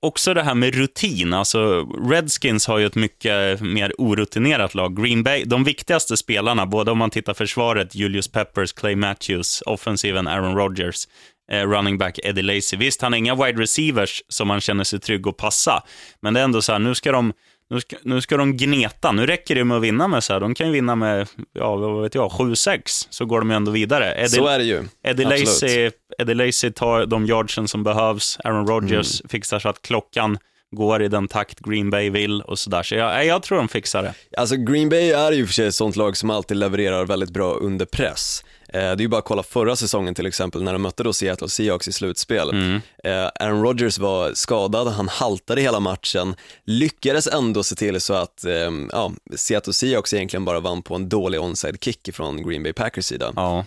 också 0.00 0.34
det 0.34 0.42
här 0.42 0.54
med 0.54 0.74
rutin. 0.74 1.32
Alltså, 1.32 1.88
Redskins 2.10 2.66
har 2.66 2.78
ju 2.78 2.86
ett 2.86 2.94
mycket 2.94 3.60
mer 3.60 3.92
orutinerat 3.98 4.74
lag. 4.74 5.02
Green 5.02 5.22
Bay, 5.22 5.44
de 5.44 5.64
viktigaste 5.64 6.16
spelarna, 6.16 6.66
både 6.66 6.90
om 6.90 6.98
man 6.98 7.10
tittar 7.10 7.34
försvaret, 7.34 7.94
Julius 7.94 8.28
Peppers, 8.28 8.72
Clay 8.72 8.96
Matthews, 8.96 9.62
offensiven 9.66 10.28
Aaron 10.28 10.56
Rodgers, 10.56 11.08
eh, 11.50 11.68
running 11.68 11.98
back 11.98 12.18
Eddie 12.22 12.42
Lacy. 12.42 12.76
Visst, 12.76 13.02
han 13.02 13.12
har 13.12 13.18
inga 13.18 13.34
wide 13.34 13.62
receivers 13.62 14.22
som 14.28 14.48
man 14.48 14.60
känner 14.60 14.84
sig 14.84 15.00
trygg 15.00 15.28
att 15.28 15.36
passa, 15.36 15.82
men 16.20 16.34
det 16.34 16.40
är 16.40 16.44
ändå 16.44 16.62
så 16.62 16.72
här, 16.72 16.78
nu 16.78 16.94
ska 16.94 17.12
de 17.12 17.32
nu 17.72 17.80
ska, 17.80 17.96
nu 18.02 18.20
ska 18.20 18.36
de 18.36 18.56
gneta. 18.56 19.12
Nu 19.12 19.26
räcker 19.26 19.54
det 19.54 19.64
med 19.64 19.76
att 19.76 19.82
vinna 19.82 20.08
med 20.08 20.24
så 20.24 20.32
här. 20.32 20.40
De 20.40 20.54
kan 20.54 20.66
ju 20.66 20.72
vinna 20.72 20.94
med, 20.94 21.28
ja, 21.52 21.76
vad 21.76 22.02
vet 22.02 22.14
jag, 22.14 22.30
7-6, 22.30 23.06
så 23.10 23.24
går 23.24 23.38
de 23.38 23.50
ju 23.50 23.56
ändå 23.56 23.70
vidare. 23.70 24.14
Eddie, 24.14 24.28
så 24.28 24.46
är 24.46 24.58
det 24.58 24.64
ju. 24.64 24.82
Eddie 25.02 25.24
Lacy, 25.24 25.90
Eddie 26.18 26.34
Lacy 26.34 26.70
tar 26.70 27.06
de 27.06 27.26
yardsen 27.26 27.68
som 27.68 27.82
behövs. 27.84 28.38
Aaron 28.44 28.66
Rodgers 28.66 29.20
mm. 29.20 29.28
fixar 29.28 29.58
så 29.58 29.68
att 29.68 29.82
klockan 29.82 30.38
går 30.76 31.02
i 31.02 31.08
den 31.08 31.28
takt 31.28 31.60
Green 31.60 31.90
Bay 31.90 32.10
vill 32.10 32.42
och 32.42 32.58
sådär. 32.58 32.82
Så 32.82 32.94
jag, 32.94 33.26
jag 33.26 33.42
tror 33.42 33.58
de 33.58 33.68
fixar 33.68 34.02
det. 34.02 34.14
Alltså 34.36 34.56
Green 34.56 34.88
Bay 34.88 35.10
är 35.10 35.32
ju 35.32 35.46
för 35.46 35.52
sig 35.52 35.66
ett 35.66 35.74
sånt 35.74 35.96
lag 35.96 36.16
som 36.16 36.30
alltid 36.30 36.56
levererar 36.56 37.04
väldigt 37.04 37.30
bra 37.30 37.54
under 37.54 37.86
press. 37.86 38.44
Eh, 38.72 38.80
det 38.80 38.86
är 38.86 39.00
ju 39.00 39.08
bara 39.08 39.18
att 39.18 39.24
kolla 39.24 39.42
förra 39.42 39.76
säsongen 39.76 40.14
till 40.14 40.26
exempel 40.26 40.62
när 40.62 40.72
de 40.72 40.82
mötte 40.82 41.02
då 41.02 41.12
Seattle 41.12 41.48
Seahawks 41.48 41.88
i 41.88 41.92
slutspel. 41.92 42.50
Mm. 42.50 42.80
Eh, 43.04 43.30
Aaron 43.40 43.62
Rodgers 43.62 43.98
var 43.98 44.34
skadad, 44.34 44.88
han 44.88 45.08
haltade 45.08 45.60
hela 45.60 45.80
matchen, 45.80 46.34
lyckades 46.64 47.26
ändå 47.26 47.62
se 47.62 47.74
till 47.74 48.00
så 48.00 48.14
att 48.14 48.44
ehm, 48.44 48.90
ja, 48.92 49.12
Seattle 49.36 49.72
Seahawks 49.72 50.14
egentligen 50.14 50.44
bara 50.44 50.60
vann 50.60 50.82
på 50.82 50.94
en 50.94 51.08
dålig 51.08 51.40
onside 51.40 51.84
kick 51.84 52.14
från 52.14 52.48
Green 52.48 52.62
Bay 52.62 52.72
Packers 52.72 53.04
sida. 53.04 53.32
Ja. 53.36 53.64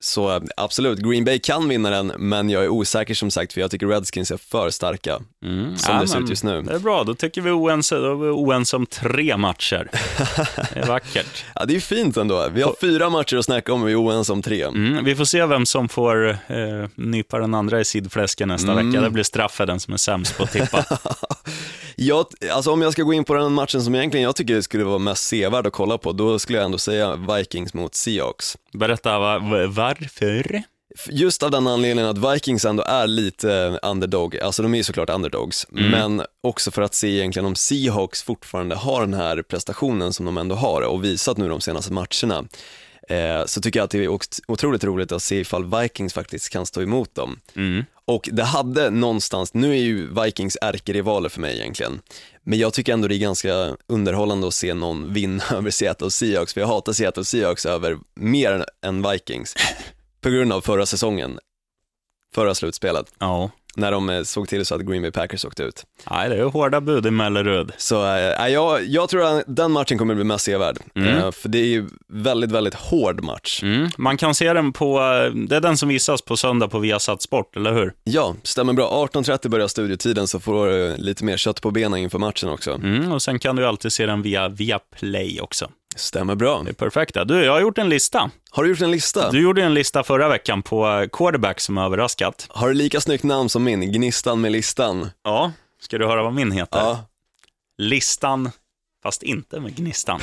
Så 0.00 0.40
absolut, 0.56 0.98
Green 0.98 1.24
Bay 1.24 1.38
kan 1.38 1.68
vinna 1.68 1.90
den, 1.90 2.12
men 2.18 2.50
jag 2.50 2.64
är 2.64 2.68
osäker 2.68 3.14
som 3.14 3.30
sagt, 3.30 3.52
för 3.52 3.60
jag 3.60 3.70
tycker 3.70 3.86
Redskins 3.86 4.30
är 4.30 4.36
för 4.36 4.70
starka, 4.70 5.18
mm, 5.44 5.76
som 5.76 5.94
ja, 5.94 6.00
det 6.00 6.08
ser 6.08 6.20
ut 6.20 6.30
just 6.30 6.44
nu. 6.44 6.62
Det 6.62 6.74
är 6.74 6.78
bra, 6.78 7.04
då 7.04 7.14
tycker 7.14 7.40
vi 7.40 7.50
oense, 7.50 7.96
då 7.96 8.12
är 8.12 8.14
vi 8.14 8.28
oense 8.28 8.76
om 8.76 8.86
tre 8.86 9.36
matcher. 9.36 9.90
Det 10.74 10.80
är 10.80 10.86
vackert. 10.86 11.44
ja, 11.54 11.64
det 11.64 11.76
är 11.76 11.80
fint 11.80 12.16
ändå. 12.16 12.48
Vi 12.52 12.62
har 12.62 12.74
fyra 12.80 13.10
matcher 13.10 13.36
att 13.36 13.44
snacka 13.44 13.72
om 13.72 13.82
och 13.82 13.88
vi 13.88 13.92
är 13.92 14.02
oense 14.02 14.32
om 14.32 14.42
tre. 14.42 14.62
Mm, 14.62 15.04
vi 15.04 15.16
får 15.16 15.24
se 15.24 15.46
vem 15.46 15.66
som 15.66 15.88
får 15.88 16.28
eh, 16.28 16.36
nypa 16.94 17.38
den 17.38 17.54
andra 17.54 17.80
i 17.80 17.84
sidfläsken 17.84 18.48
nästa 18.48 18.72
mm. 18.72 18.86
vecka. 18.86 19.00
Det 19.00 19.10
blir 19.10 19.24
straff 19.24 19.52
för 19.52 19.66
den 19.66 19.80
som 19.80 19.94
är 19.94 19.98
sämst 19.98 20.36
på 20.36 20.42
att 20.42 20.52
tippa. 20.52 20.84
jag, 22.00 22.26
alltså 22.52 22.70
om 22.70 22.82
jag 22.82 22.92
ska 22.92 23.02
gå 23.02 23.12
in 23.12 23.24
på 23.24 23.34
den 23.34 23.52
matchen 23.52 23.82
som 23.82 23.94
egentligen 23.94 24.24
jag 24.24 24.36
tycker 24.36 24.60
skulle 24.60 24.84
vara 24.84 24.98
mest 24.98 25.26
sevärd 25.26 25.66
att 25.66 25.72
kolla 25.72 25.98
på, 25.98 26.12
då 26.12 26.38
skulle 26.38 26.58
jag 26.58 26.64
ändå 26.64 26.78
säga 26.78 27.16
Vikings 27.16 27.74
mot 27.74 27.94
Seahawks. 27.94 28.56
Berätta, 28.72 29.18
va, 29.18 29.38
varför? 29.68 30.62
Just 31.10 31.42
av 31.42 31.50
den 31.50 31.66
anledningen 31.66 32.10
att 32.10 32.34
Vikings 32.34 32.64
ändå 32.64 32.82
är 32.82 33.06
lite 33.06 33.78
underdog, 33.82 34.38
alltså 34.38 34.62
de 34.62 34.74
är 34.74 34.78
ju 34.78 34.84
såklart 34.84 35.10
underdogs, 35.10 35.66
mm. 35.72 35.90
men 35.90 36.26
också 36.40 36.70
för 36.70 36.82
att 36.82 36.94
se 36.94 37.08
egentligen 37.08 37.46
om 37.46 37.54
Seahawks 37.54 38.22
fortfarande 38.22 38.74
har 38.74 39.00
den 39.00 39.14
här 39.14 39.42
prestationen 39.42 40.12
som 40.12 40.26
de 40.26 40.38
ändå 40.38 40.54
har 40.54 40.82
och 40.82 41.04
visat 41.04 41.36
nu 41.36 41.48
de 41.48 41.60
senaste 41.60 41.92
matcherna. 41.92 42.44
Eh, 43.08 43.44
så 43.46 43.60
tycker 43.60 43.80
jag 43.80 43.84
att 43.84 43.90
det 43.90 44.04
är 44.04 44.18
otroligt 44.48 44.84
roligt 44.84 45.12
att 45.12 45.22
se 45.22 45.40
ifall 45.40 45.80
Vikings 45.80 46.14
faktiskt 46.14 46.48
kan 46.48 46.66
stå 46.66 46.82
emot 46.82 47.14
dem. 47.14 47.40
Mm. 47.54 47.84
Och 48.04 48.28
det 48.32 48.44
hade 48.44 48.90
någonstans, 48.90 49.54
nu 49.54 49.70
är 49.70 49.80
ju 49.80 50.14
Vikings 50.22 50.58
ärkerivaler 50.62 51.28
för 51.28 51.40
mig 51.40 51.60
egentligen, 51.60 52.00
men 52.42 52.58
jag 52.58 52.72
tycker 52.72 52.92
ändå 52.92 53.08
det 53.08 53.16
är 53.16 53.18
ganska 53.18 53.76
underhållande 53.86 54.48
att 54.48 54.54
se 54.54 54.74
någon 54.74 55.12
vinna 55.12 55.44
över 55.52 55.70
Seattle 55.70 56.10
Seahawks, 56.10 56.54
för 56.54 56.60
jag 56.60 56.68
hatar 56.68 56.92
Seattle 56.92 57.24
Seahawks 57.24 57.66
över 57.66 57.98
mer 58.14 58.64
än 58.82 59.10
Vikings, 59.10 59.54
på 60.20 60.30
grund 60.30 60.52
av 60.52 60.60
förra 60.60 60.86
säsongen, 60.86 61.38
förra 62.34 62.54
slutspelet. 62.54 63.06
Ja 63.18 63.50
när 63.78 63.92
de 63.92 64.10
eh, 64.10 64.22
såg 64.22 64.48
till 64.48 64.66
så 64.66 64.74
att 64.74 64.80
Green 64.80 65.02
Bay 65.02 65.10
Packers 65.10 65.44
åkte 65.44 65.62
ut. 65.62 65.84
Nej, 66.10 66.28
det 66.28 66.36
är 66.36 66.44
hårda 66.44 66.80
bud 66.80 67.06
i 67.06 67.10
Mellerud. 67.10 67.72
Så 67.76 68.06
äh, 68.06 68.48
jag, 68.48 68.84
jag 68.84 69.08
tror 69.08 69.24
att 69.24 69.44
den 69.46 69.72
matchen 69.72 69.98
kommer 69.98 70.14
att 70.14 70.16
bli 70.16 70.24
mest 70.24 70.44
sevärd, 70.44 70.78
mm. 70.94 71.16
äh, 71.16 71.30
för 71.30 71.48
det 71.48 71.58
är 71.58 71.66
ju 71.66 71.88
väldigt, 72.08 72.52
väldigt 72.52 72.74
hård 72.74 73.24
match. 73.24 73.62
Mm. 73.62 73.90
Man 73.98 74.16
kan 74.16 74.34
se 74.34 74.52
den 74.52 74.72
på, 74.72 74.98
det 75.48 75.56
är 75.56 75.60
den 75.60 75.76
som 75.76 75.88
visas 75.88 76.22
på 76.22 76.36
söndag 76.36 76.68
på 76.68 76.78
Viasat 76.78 77.22
Sport, 77.22 77.56
eller 77.56 77.72
hur? 77.72 77.92
Ja, 78.04 78.34
stämmer 78.42 78.72
bra. 78.72 79.08
18.30 79.12 79.48
börjar 79.48 79.68
studiotiden 79.68 80.28
så 80.28 80.40
får 80.40 80.66
du 80.66 80.96
lite 80.96 81.24
mer 81.24 81.36
kött 81.36 81.62
på 81.62 81.70
benen 81.70 81.98
inför 81.98 82.18
matchen 82.18 82.48
också. 82.48 82.72
Mm, 82.72 83.12
och 83.12 83.22
sen 83.22 83.38
kan 83.38 83.56
du 83.56 83.66
alltid 83.66 83.92
se 83.92 84.06
den 84.06 84.22
via, 84.22 84.48
via 84.48 84.78
Play 84.78 85.40
också. 85.40 85.70
Stämmer 85.98 86.34
bra. 86.34 86.62
Det 86.62 86.70
är 86.70 86.74
perfekt. 86.74 87.16
Du, 87.24 87.44
jag 87.44 87.52
har 87.52 87.60
gjort 87.60 87.78
en 87.78 87.88
lista. 87.88 88.30
Har 88.50 88.62
du 88.62 88.70
gjort 88.70 88.80
en 88.80 88.90
lista? 88.90 89.30
Du 89.30 89.42
gjorde 89.42 89.62
en 89.62 89.74
lista 89.74 90.02
förra 90.04 90.28
veckan 90.28 90.62
på 90.62 91.06
quarterback 91.12 91.60
som 91.60 91.78
överraskat. 91.78 92.46
Har 92.50 92.68
du 92.68 92.74
lika 92.74 93.00
snyggt 93.00 93.24
namn 93.24 93.48
som 93.48 93.64
min, 93.64 93.92
Gnistan 93.92 94.40
med 94.40 94.52
listan? 94.52 95.10
Ja, 95.24 95.52
ska 95.80 95.98
du 95.98 96.06
höra 96.06 96.22
vad 96.22 96.34
min 96.34 96.52
heter? 96.52 96.78
Ja. 96.78 97.04
Listan, 97.78 98.50
fast 99.02 99.22
inte 99.22 99.60
med 99.60 99.76
Gnistan, 99.76 100.20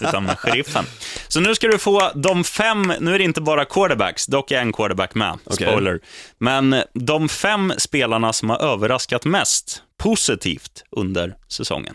utan 0.00 0.24
med 0.24 0.38
sheriffen. 0.38 0.84
Så 1.28 1.40
nu 1.40 1.54
ska 1.54 1.66
du 1.66 1.78
få 1.78 2.10
de 2.14 2.44
fem, 2.44 2.92
nu 3.00 3.14
är 3.14 3.18
det 3.18 3.24
inte 3.24 3.40
bara 3.40 3.64
quarterbacks, 3.64 4.26
dock 4.26 4.50
är 4.50 4.60
en 4.60 4.72
quarterback 4.72 5.14
med, 5.14 5.38
spoiler. 5.50 5.94
Okay. 5.94 6.08
Men 6.38 6.82
de 6.92 7.28
fem 7.28 7.72
spelarna 7.78 8.32
som 8.32 8.50
har 8.50 8.58
överraskat 8.58 9.24
mest 9.24 9.82
positivt 9.98 10.84
under 10.90 11.36
säsongen. 11.48 11.94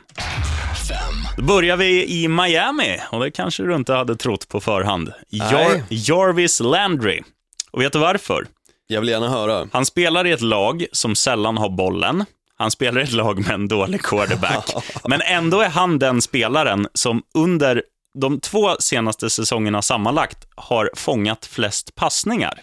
Då 1.38 1.43
börjar 1.43 1.78
vi 1.78 2.08
i 2.08 2.28
Miami, 2.28 2.99
och 3.12 3.19
det 3.19 3.32
kanske 3.32 3.63
du 3.63 3.75
inte 3.75 3.93
hade 3.93 4.15
trott 4.15 4.47
på 4.47 4.60
förhand. 4.60 5.13
Jar 5.30 5.82
Jarvis 5.89 6.60
Landry. 6.60 7.21
Och 7.71 7.82
vet 7.82 7.93
du 7.93 7.99
varför? 7.99 8.47
Jag 8.88 8.99
vill 8.99 9.10
gärna 9.10 9.30
höra. 9.30 9.67
Han 9.71 9.86
spelar 9.86 10.28
i 10.28 10.32
ett 10.32 10.41
lag 10.41 10.86
som 10.91 11.15
sällan 11.15 11.58
har 11.58 11.69
bollen. 11.69 12.25
Han 12.58 12.71
spelar 12.71 13.02
i 13.02 13.04
ett 13.04 13.12
lag 13.12 13.39
med 13.39 13.52
en 13.52 13.67
dålig 13.67 14.02
quarterback. 14.02 14.73
Men 15.08 15.21
ändå 15.21 15.62
är 15.62 15.69
han 15.69 15.99
den 15.99 16.21
spelaren 16.21 16.88
som 16.93 17.23
under 17.34 17.84
de 18.13 18.39
två 18.39 18.75
senaste 18.80 19.30
säsongerna 19.30 19.82
sammanlagt 19.82 20.47
har 20.56 20.89
fångat 20.95 21.45
flest 21.45 21.95
passningar. 21.95 22.62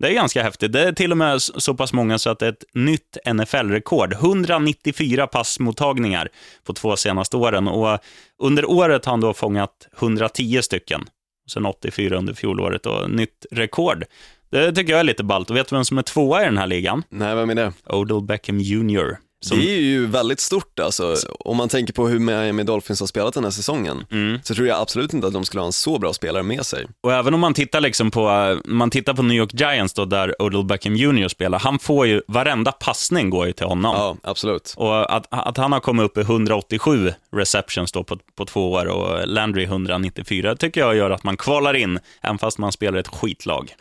Det 0.00 0.08
är 0.08 0.12
ganska 0.12 0.42
häftigt. 0.42 0.72
Det 0.72 0.88
är 0.88 0.92
till 0.92 1.10
och 1.10 1.18
med 1.18 1.42
så 1.42 1.74
pass 1.74 1.92
många 1.92 2.18
så 2.18 2.30
att 2.30 2.38
det 2.38 2.46
är 2.46 2.52
ett 2.52 2.64
nytt 2.74 3.16
NFL-rekord. 3.34 4.12
194 4.12 5.26
passmottagningar 5.26 6.28
på 6.64 6.72
två 6.72 6.96
senaste 6.96 7.36
åren. 7.36 7.68
Och 7.68 7.98
under 8.38 8.70
året 8.70 9.04
har 9.04 9.12
han 9.12 9.20
då 9.20 9.34
fångat 9.34 9.88
110 9.98 10.62
stycken. 10.62 11.08
Sen 11.50 11.66
84 11.66 12.16
under 12.16 12.34
fjolåret 12.34 12.86
och 12.86 13.10
nytt 13.10 13.46
rekord. 13.50 14.04
Det 14.50 14.72
tycker 14.72 14.92
jag 14.92 15.00
är 15.00 15.04
lite 15.04 15.24
ballt. 15.24 15.50
Och 15.50 15.56
vet 15.56 15.68
du 15.68 15.76
vem 15.76 15.84
som 15.84 15.98
är 15.98 16.02
tvåa 16.02 16.42
i 16.42 16.44
den 16.44 16.58
här 16.58 16.66
ligan? 16.66 17.02
Nej, 17.08 17.34
vem 17.34 17.50
är 17.50 17.54
det? 17.54 17.72
Odell 17.86 18.22
Beckham 18.22 18.58
Jr. 18.60 19.16
Som... 19.40 19.58
Det 19.58 19.70
är 19.70 19.80
ju 19.80 20.06
väldigt 20.06 20.40
stort 20.40 20.80
alltså. 20.80 21.16
Om 21.38 21.56
man 21.56 21.68
tänker 21.68 21.92
på 21.92 22.08
hur 22.08 22.18
Miami 22.18 22.62
Dolphins 22.62 23.00
har 23.00 23.06
spelat 23.06 23.34
den 23.34 23.44
här 23.44 23.50
säsongen, 23.50 24.04
mm. 24.10 24.40
så 24.44 24.54
tror 24.54 24.66
jag 24.66 24.80
absolut 24.80 25.14
inte 25.14 25.26
att 25.26 25.32
de 25.32 25.44
skulle 25.44 25.60
ha 25.60 25.66
en 25.66 25.72
så 25.72 25.98
bra 25.98 26.12
spelare 26.12 26.42
med 26.42 26.66
sig. 26.66 26.86
Och 27.00 27.12
även 27.12 27.34
om 27.34 27.40
man 27.40 27.54
tittar, 27.54 27.80
liksom 27.80 28.10
på, 28.10 28.60
man 28.64 28.90
tittar 28.90 29.14
på 29.14 29.22
New 29.22 29.36
York 29.36 29.54
Giants, 29.54 29.94
då, 29.94 30.04
där 30.04 30.42
Odell 30.42 30.64
Beckham 30.64 30.96
Jr 30.96 31.28
spelar, 31.28 31.58
han 31.58 31.78
får 31.78 32.06
ju, 32.06 32.22
varenda 32.28 32.72
passning 32.72 33.30
går 33.30 33.46
ju 33.46 33.52
till 33.52 33.66
honom. 33.66 33.94
Ja, 33.96 34.16
absolut. 34.30 34.74
Och 34.76 35.16
att, 35.16 35.26
att 35.30 35.56
han 35.56 35.72
har 35.72 35.80
kommit 35.80 36.04
upp 36.04 36.18
i 36.18 36.20
187 36.20 37.12
receptions 37.36 37.92
då 37.92 38.04
på, 38.04 38.18
på 38.36 38.44
två 38.44 38.72
år 38.72 38.86
och 38.86 39.28
Landry 39.28 39.64
194, 39.64 40.56
tycker 40.56 40.80
jag 40.80 40.96
gör 40.96 41.10
att 41.10 41.24
man 41.24 41.36
kvalar 41.36 41.74
in, 41.74 41.98
även 42.20 42.38
fast 42.38 42.58
man 42.58 42.72
spelar 42.72 42.98
ett 42.98 43.08
skitlag. 43.08 43.74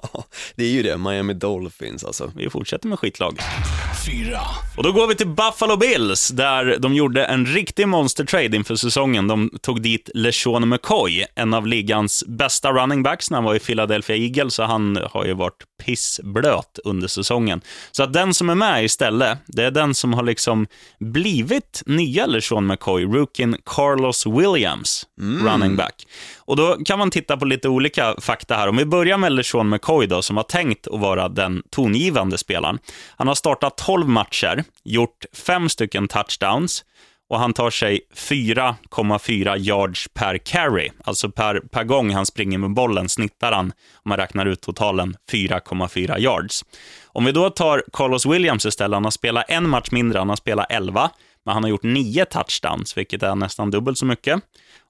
det 0.54 0.64
är 0.64 0.70
ju 0.70 0.82
det, 0.82 0.96
Miami 0.96 1.34
Dolphins 1.34 2.04
alltså. 2.04 2.32
Vi 2.36 2.50
fortsätter 2.50 2.88
med 2.88 2.98
skitlag. 2.98 3.38
Fyra. 4.06 4.40
Och 4.76 4.82
då 4.82 4.92
går 4.96 5.06
vi 5.06 5.14
till 5.14 5.26
Buffalo 5.26 5.76
Bills, 5.76 6.28
där 6.28 6.78
de 6.78 6.94
gjorde 6.94 7.24
en 7.24 7.46
riktig 7.46 7.88
monster-trade 7.88 8.56
inför 8.56 8.76
säsongen. 8.76 9.28
De 9.28 9.50
tog 9.62 9.82
dit 9.82 10.10
LeSean 10.14 10.68
McCoy, 10.68 11.24
en 11.34 11.54
av 11.54 11.66
ligans 11.66 12.24
bästa 12.26 12.72
running 12.72 13.02
backs 13.02 13.30
när 13.30 13.36
han 13.36 13.44
var 13.44 13.54
i 13.54 13.58
Philadelphia 13.58 14.16
Eagles, 14.16 14.54
så 14.54 14.62
han 14.62 14.98
har 15.10 15.24
ju 15.24 15.34
varit 15.34 15.64
pissblöt 15.84 16.78
under 16.84 17.08
säsongen. 17.08 17.60
Så 17.92 18.02
att 18.02 18.12
den 18.12 18.34
som 18.34 18.50
är 18.50 18.54
med 18.54 18.84
istället, 18.84 19.38
det 19.46 19.64
är 19.64 19.70
den 19.70 19.94
som 19.94 20.14
har 20.14 20.22
liksom 20.22 20.66
blivit 21.00 21.82
nya 21.86 22.26
LeSean 22.26 22.66
McCoy, 22.66 23.04
rookien 23.04 23.56
Carlos 23.64 24.26
Williams, 24.26 25.06
running 25.20 25.76
back. 25.76 26.06
Och 26.46 26.56
då 26.56 26.76
kan 26.84 26.98
man 26.98 27.10
titta 27.10 27.36
på 27.36 27.44
lite 27.44 27.68
olika 27.68 28.14
fakta 28.20 28.54
här. 28.54 28.68
Om 28.68 28.76
vi 28.76 28.84
börjar 28.84 29.18
med 29.18 29.32
LeSean 29.32 29.68
McCoy 29.68 30.06
då, 30.06 30.22
som 30.22 30.36
har 30.36 30.44
tänkt 30.44 30.88
att 30.88 31.00
vara 31.00 31.28
den 31.28 31.62
tongivande 31.70 32.38
spelaren. 32.38 32.78
Han 33.16 33.28
har 33.28 33.34
startat 33.34 33.76
12 33.76 34.08
matcher, 34.08 34.64
gjort 34.84 35.24
fem 35.32 35.68
stycken 35.68 36.08
touchdowns 36.08 36.84
och 37.28 37.38
han 37.38 37.52
tar 37.52 37.70
sig 37.70 38.00
4,4 38.14 39.56
yards 39.56 40.08
per 40.14 40.38
carry. 40.38 40.90
Alltså 41.04 41.30
per, 41.30 41.60
per 41.60 41.84
gång 41.84 42.10
han 42.10 42.26
springer 42.26 42.58
med 42.58 42.74
bollen 42.74 43.08
snittar 43.08 43.52
han, 43.52 43.66
om 43.94 44.08
man 44.08 44.18
räknar 44.18 44.46
ut 44.46 44.60
totalen, 44.60 45.16
4,4 45.32 46.18
yards. 46.18 46.64
Om 47.06 47.24
vi 47.24 47.32
då 47.32 47.50
tar 47.50 47.84
Carlos 47.92 48.26
Williams 48.26 48.66
istället, 48.66 48.96
han 48.96 49.04
har 49.04 49.10
spelat 49.10 49.44
en 49.48 49.68
match 49.68 49.90
mindre, 49.90 50.18
han 50.18 50.28
har 50.28 50.36
spelat 50.36 50.66
11, 50.70 51.10
men 51.44 51.54
han 51.54 51.62
har 51.62 51.70
gjort 51.70 51.82
9 51.82 52.24
touchdowns, 52.24 52.96
vilket 52.96 53.22
är 53.22 53.34
nästan 53.34 53.70
dubbelt 53.70 53.98
så 53.98 54.06
mycket. 54.06 54.42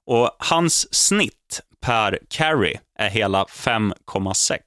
Och 0.07 0.31
hans 0.39 0.95
snitt 0.95 1.61
per 1.81 2.19
carry 2.29 2.75
är 2.99 3.09
hela 3.09 3.43
5,6. 3.43 4.57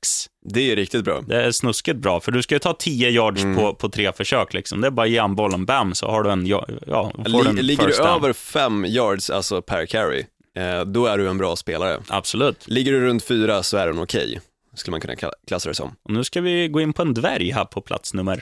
Det 0.45 0.73
är 0.73 0.77
riktigt 0.77 1.05
bra. 1.05 1.21
Det 1.21 1.43
är 1.43 1.53
snuskigt 1.53 1.99
bra, 1.99 2.21
för 2.21 2.33
du 2.33 2.43
ska 2.43 2.55
ju 2.55 2.59
ta 2.59 2.73
10 2.75 3.09
yards 3.11 3.43
på, 3.57 3.75
på 3.75 3.89
tre 3.89 4.13
försök. 4.13 4.55
Liksom. 4.55 4.81
Det 4.81 4.87
är 4.87 4.91
bara 4.91 5.07
att 5.07 5.11
ge 5.13 5.19
han 5.21 5.35
bollen, 5.37 5.67
bam, 5.67 5.95
så 5.95 6.11
har 6.11 6.23
du 6.23 6.31
en, 6.31 6.47
ja, 6.47 6.67
får 7.15 7.53
Li- 7.53 7.63
ligger 7.63 7.87
du 7.87 7.93
down. 7.93 8.07
över 8.07 8.33
fem 8.33 8.85
yards, 8.85 9.31
alltså 9.31 9.63
per 9.63 9.87
carry, 9.87 10.25
eh, 10.57 10.81
då 10.85 11.07
är 11.07 11.19
du 11.19 11.29
en 11.29 11.39
bra 11.39 11.57
spelare. 11.57 12.01
Absolut. 12.09 12.69
Ligger 12.69 12.93
du 12.93 13.01
runt 13.01 13.25
fyra 13.25 13.63
så 13.63 13.77
är 13.77 13.87
den 13.87 13.99
okej, 13.99 14.41
skulle 14.75 14.93
man 14.93 15.01
kunna 15.01 15.15
kla- 15.15 15.33
klassa 15.47 15.69
det 15.69 15.75
som. 15.75 15.97
Och 16.03 16.11
nu 16.11 16.25
ska 16.25 16.41
vi 16.41 16.69
gå 16.69 16.81
in 16.81 16.93
på 16.93 17.03
en 17.03 17.15
dvärg 17.15 17.51
här 17.53 17.65
på 17.65 17.81
plats 17.81 18.15
nummer... 18.15 18.41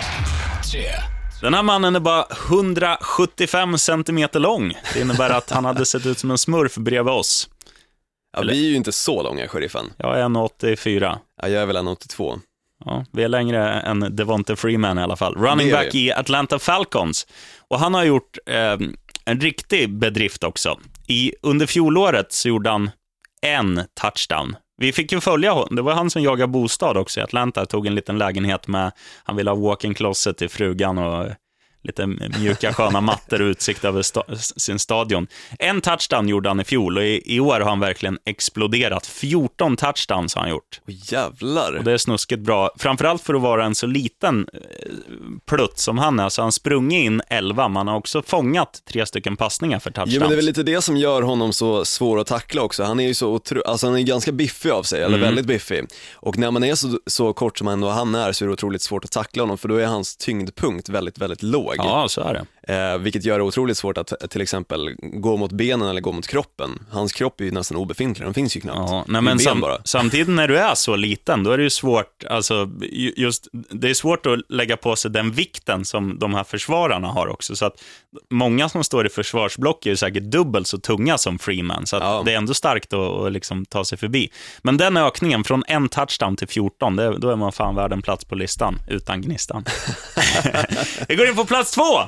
Den 1.41 1.55
här 1.55 1.63
mannen 1.63 1.97
är 1.97 2.01
bara 2.01 2.27
175 2.49 3.79
centimeter 3.79 4.41
lång. 4.41 4.73
Det 4.95 5.01
innebär 5.01 5.31
att 5.31 5.51
han 5.51 5.65
hade 5.65 5.87
sett 5.87 6.07
ut 6.07 6.19
som 6.19 6.31
en 6.31 6.39
smurf 6.39 6.75
bredvid 6.75 7.13
oss. 7.15 7.49
Ja, 8.33 8.41
Eller- 8.41 8.53
vi 8.53 8.67
är 8.67 8.71
ju 8.71 8.77
inte 8.77 8.93
så 8.93 9.23
långa, 9.23 9.49
sheriffen. 9.49 9.93
Jag 9.97 10.19
är 10.19 10.23
1,84. 10.25 11.19
Ja, 11.43 11.49
jag 11.49 11.63
är 11.63 11.67
väl 11.67 11.77
en 11.77 11.89
82. 11.89 12.39
Ja, 12.85 13.05
vi 13.13 13.23
är 13.23 13.29
längre 13.29 13.81
än 13.81 14.17
Devonte 14.17 14.57
Freeman 14.57 14.99
i 14.99 15.03
alla 15.03 15.17
fall. 15.17 15.35
Running 15.35 15.71
back 15.71 15.95
i 15.95 16.13
Atlanta 16.13 16.59
Falcons. 16.59 17.27
Och 17.69 17.79
han 17.81 17.95
har 17.95 18.05
gjort 18.05 18.39
eh, 18.47 18.77
en 19.25 19.41
riktig 19.41 19.91
bedrift 19.99 20.45
också. 20.45 20.79
I, 21.07 21.33
under 21.43 21.67
fjolåret 21.67 22.33
så 22.33 22.49
gjorde 22.49 22.71
han 22.71 22.91
en 23.43 23.83
touchdown. 24.01 24.57
Vi 24.81 24.93
fick 24.93 25.13
ju 25.13 25.21
följa 25.21 25.53
honom. 25.53 25.77
Det 25.77 25.83
var 25.83 25.93
han 25.93 26.11
som 26.11 26.23
jagade 26.23 26.53
bostad 26.53 26.97
också 26.97 27.21
i 27.21 27.23
Atlanta. 27.23 27.67
Tog 27.67 27.87
en 27.87 27.95
liten 27.95 28.19
lägenhet 28.19 28.69
med, 28.69 28.93
han 29.25 29.37
ville 29.37 29.51
ha 29.51 29.57
walk-in 29.57 29.95
closet 29.95 30.39
till 30.39 30.49
frugan 30.49 30.99
och 30.99 31.27
lite 31.83 32.07
mjuka 32.39 32.73
sköna 32.73 33.01
mattor 33.01 33.43
och 33.43 33.47
utsikt 33.47 33.85
över 33.85 34.03
sta 34.03 34.23
sin 34.37 34.79
stadion. 34.79 35.27
En 35.59 35.81
touchdown 35.81 36.29
gjorde 36.29 36.49
han 36.51 36.61
i 36.61 36.65
fjol 36.65 36.97
och 36.99 37.05
i, 37.05 37.23
i 37.37 37.41
år 37.41 37.61
har 37.61 37.69
han 37.69 37.81
verkligen 37.81 38.19
exploderat. 38.25 39.07
14 39.07 39.77
touchdowns 39.77 40.35
har 40.35 40.43
han 40.43 40.51
gjort. 40.51 40.81
Åh 40.89 40.95
jävlar. 41.13 41.73
Och 41.79 41.85
det 41.85 41.93
är 41.93 41.99
snuskigt 41.99 42.41
bra. 42.41 42.71
Framförallt 42.79 43.23
för 43.23 43.35
att 43.35 43.41
vara 43.43 43.65
en 43.65 43.75
så 43.75 43.87
liten 43.87 44.47
eh, 44.53 44.61
plutt 45.47 45.79
som 45.79 45.99
han 45.99 46.21
är. 46.21 46.29
Så 46.29 46.43
han 46.43 46.53
sprungit 46.53 47.05
in 47.05 47.23
11, 47.29 47.69
men 47.69 47.77
han 47.77 47.89
har 47.89 47.97
också 47.97 48.23
fångat 48.23 48.83
tre 48.93 49.07
stycken 49.07 49.37
passningar 49.37 49.79
för 49.79 49.91
touchdowns. 49.91 50.15
Jo 50.15 50.21
men 50.21 50.29
det 50.29 50.35
är 50.35 50.37
väl 50.37 50.45
lite 50.45 50.63
det 50.63 50.83
som 50.83 50.97
gör 50.97 51.23
honom 51.23 51.53
så 51.53 51.85
svår 51.85 52.21
att 52.21 52.27
tackla 52.27 52.63
också. 52.63 52.85
Han 52.85 53.01
är 53.01 53.07
ju 53.07 53.15
så 53.15 53.33
otro... 53.33 53.63
alltså 53.67 53.87
han 53.87 53.97
är 53.97 54.03
ganska 54.03 54.33
biffig 54.33 54.71
av 54.71 54.83
sig, 54.83 54.99
Mm. 54.99 55.15
eller 55.15 55.25
väldigt 55.25 55.47
biffig. 55.47 55.85
Och 56.15 56.39
när 56.39 56.51
man 56.51 56.65
är 56.65 56.75
så, 56.75 56.99
så 57.07 57.33
kort 57.33 57.59
som 57.59 57.69
ändå 57.69 57.89
han 57.89 58.15
är 58.15 58.33
så 58.33 58.45
är 58.45 58.47
det 58.47 58.53
otroligt 58.53 58.83
svårt 58.83 59.05
att 59.05 59.11
tackla 59.11 59.43
honom 59.43 59.59
för 59.59 59.69
då 59.69 59.77
är 59.77 59.87
hans 59.87 60.17
tyngdpunkt 60.17 60.89
väldigt, 60.89 61.19
väldigt 61.19 61.43
låg. 61.43 61.68
Ja, 61.77 62.09
så 62.09 62.21
är 62.21 62.35
det. 62.35 62.45
Eh, 62.75 62.99
vilket 62.99 63.25
gör 63.25 63.39
det 63.39 63.45
otroligt 63.45 63.77
svårt 63.77 63.99
att 63.99 64.13
till 64.31 64.41
exempel 64.41 64.95
gå 65.01 65.37
mot 65.37 65.53
benen 65.53 65.89
eller 65.89 66.01
gå 66.01 66.13
mot 66.13 66.27
kroppen. 66.27 66.79
Hans 66.91 67.13
kropp 67.13 67.41
är 67.41 67.45
ju 67.45 67.51
nästan 67.51 67.77
obefintlig, 67.79 68.27
den 68.27 68.35
finns 68.35 68.57
ju 68.57 68.61
knappt. 68.61 68.91
Ja, 68.91 69.05
nej, 69.09 69.23
men 69.23 69.39
sam 69.39 69.61
bara. 69.61 69.79
samtidigt 69.85 70.29
när 70.29 70.49
du 70.49 70.59
är 70.59 70.75
så 70.75 70.97
liten, 70.97 71.45
då 71.45 71.51
är 71.51 71.57
det 71.59 71.63
ju 71.65 71.71
svårt, 71.71 72.25
alltså, 72.31 72.71
ju- 72.83 73.13
just, 73.17 73.49
det 73.53 73.91
är 73.91 73.95
svårt 73.95 74.27
att 74.27 74.39
lägga 74.49 74.77
på 74.77 74.97
sig 74.97 75.11
den 75.11 75.33
vikten 75.33 75.85
som 75.85 76.19
de 76.19 76.35
här 76.35 76.45
försvararna 76.45 77.09
har 77.09 77.27
också. 77.29 77.57
Så 77.57 77.67
att 77.67 77.83
många 78.31 78.69
som 78.69 78.85
står 78.85 79.07
i 79.07 79.09
försvarsblock 79.09 79.87
är 79.87 79.91
ju 79.91 79.97
säkert 79.97 80.23
dubbelt 80.23 80.67
så 80.67 80.79
tunga 80.79 81.19
som 81.19 81.39
Freeman, 81.39 81.87
så 81.87 81.97
Ja. 81.97 82.23
det 82.25 82.33
är 82.33 82.37
ändå 82.37 82.55
starkt 82.55 82.93
att, 82.93 83.01
att 83.01 83.33
liksom 83.33 83.65
ta 83.65 83.85
sig 83.85 83.99
förbi. 83.99 84.31
Men 84.63 84.77
den 84.77 84.97
ökningen 84.97 85.45
från 85.45 85.65
en 85.69 85.89
touchdown 85.89 86.37
till 86.37 86.49
14, 86.49 86.97
det, 86.97 87.19
då 87.19 87.31
är 87.31 87.37
man 87.37 87.53
fan 87.53 87.75
värd 87.75 87.93
en 87.93 88.03
plats 88.03 88.25
på 88.25 88.35
listan, 88.35 88.79
utan 88.89 89.23
gnistan. 89.23 89.65
Vi 91.09 91.17
går 91.17 91.27
in 91.29 91.37
på 91.37 91.45
plats 91.45 91.58
två. 91.65 92.05